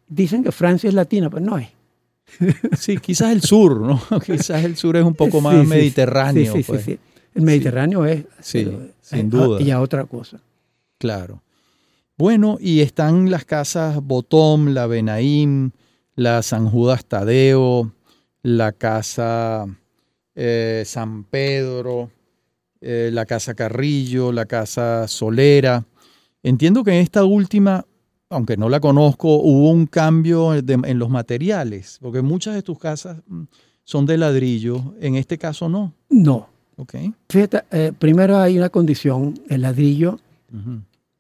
[0.08, 1.70] Dicen que Francia es latina, pero no es.
[2.78, 4.02] Sí, quizás el sur, ¿no?
[4.26, 6.54] quizás el sur es un poco más mediterráneo.
[6.54, 6.84] Sí, sí, pues.
[6.84, 7.00] sí,
[7.34, 8.26] El Mediterráneo es.
[8.40, 8.70] Sí,
[9.02, 9.62] sin duda.
[9.62, 10.40] Y a otra cosa.
[11.00, 11.42] Claro.
[12.18, 15.72] Bueno, y están las casas Botom, la Benaim,
[16.16, 17.92] la San Judas Tadeo,
[18.44, 19.66] la casa
[20.36, 22.12] eh, San Pedro,
[22.82, 25.86] eh, la casa Carrillo, la casa Solera.
[26.44, 27.86] Entiendo que en esta última
[28.30, 33.18] aunque no la conozco, hubo un cambio en los materiales, porque muchas de tus casas
[33.28, 33.44] mm,
[33.84, 35.94] son de ladrillo, en este caso no.
[36.10, 36.48] No.
[36.78, 36.96] Ok.
[37.28, 40.20] Fíjate, eh, primero hay una condición, el ladrillo.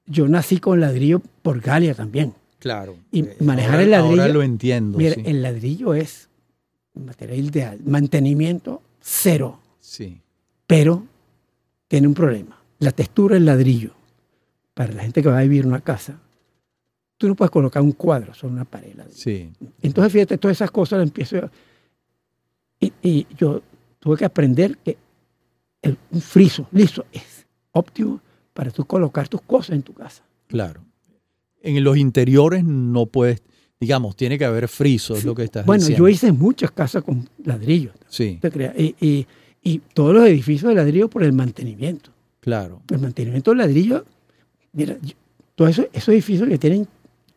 [0.09, 2.33] Yo nací con ladrillo por Galia también.
[2.59, 2.97] Claro.
[3.11, 4.21] Y eh, manejar el ladrillo.
[4.21, 4.97] Ahora lo entiendo.
[4.97, 6.27] Mira, el ladrillo es
[6.93, 9.59] material ideal, mantenimiento cero.
[9.79, 10.19] Sí.
[10.67, 11.05] Pero
[11.87, 12.61] tiene un problema.
[12.79, 13.91] La textura del ladrillo,
[14.73, 16.19] para la gente que va a vivir en una casa,
[17.17, 18.95] tú no puedes colocar un cuadro sobre una pared.
[19.11, 19.51] Sí.
[19.81, 21.49] Entonces, fíjate, todas esas cosas las empiezo
[22.79, 23.61] y, y, yo
[23.99, 24.97] tuve que aprender que
[25.81, 28.21] el, un friso liso es óptimo
[28.59, 30.21] para tú colocar tus cosas en tu casa.
[30.47, 30.81] Claro.
[31.61, 33.41] En los interiores no puedes,
[33.79, 36.03] digamos, tiene que haber friso, es lo que estás bueno, diciendo.
[36.03, 37.93] Bueno, yo hice muchas casas con ladrillos.
[38.09, 38.37] Sí.
[38.77, 39.27] Y, y,
[39.63, 42.11] y, todos los edificios de ladrillo por el mantenimiento.
[42.41, 42.81] Claro.
[42.89, 44.03] El mantenimiento de ladrillo,
[44.73, 44.97] mira,
[45.55, 46.85] todos esos edificios que tienen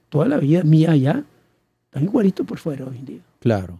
[0.08, 1.24] toda la vida mía ya,
[1.84, 3.20] están igualitos por fuera hoy en día.
[3.38, 3.78] Claro.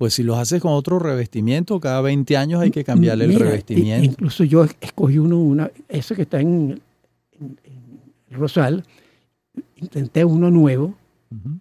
[0.00, 4.06] Pues si los haces con otro revestimiento, cada 20 años hay que cambiarle el revestimiento.
[4.06, 6.80] Incluso yo escogí uno, una, ese que está en,
[8.30, 8.82] el Rosal,
[9.76, 10.94] intenté uno nuevo,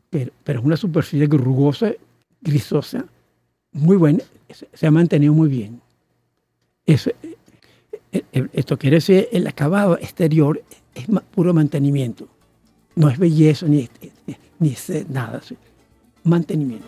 [0.10, 1.92] pero, pero es una superficie rugosa,
[2.40, 3.04] grisosa,
[3.74, 4.20] muy buena,
[4.74, 5.82] se, ha mantenido muy bien.
[6.86, 10.64] Eso, eh, eh, esto quiere decir, el acabado exterior
[10.96, 12.30] es puro mantenimiento
[12.96, 13.90] no es belleza ni,
[14.60, 14.76] ni,
[15.10, 15.42] nada,
[16.24, 16.86] mantenimiento.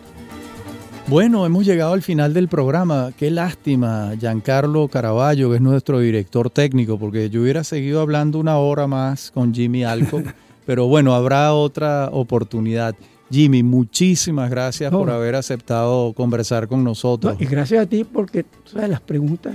[1.08, 3.12] Bueno, hemos llegado al final del programa.
[3.16, 8.56] Qué lástima, Giancarlo Caraballo, que es nuestro director técnico, porque yo hubiera seguido hablando una
[8.58, 10.22] hora más con Jimmy Alco,
[10.66, 12.94] pero bueno, habrá otra oportunidad.
[13.30, 17.36] Jimmy, muchísimas gracias por haber aceptado conversar con nosotros.
[17.40, 19.54] y gracias a ti porque sabes, las preguntas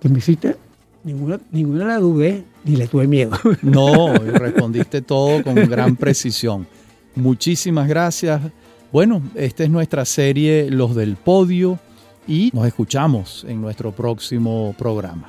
[0.00, 0.56] que me hiciste
[1.04, 3.32] Ninguna, ninguna la dudé ni le tuve miedo.
[3.62, 6.66] No, respondiste todo con gran precisión.
[7.14, 8.42] Muchísimas gracias.
[8.90, 11.78] Bueno, esta es nuestra serie Los del Podio
[12.26, 15.28] y nos escuchamos en nuestro próximo programa.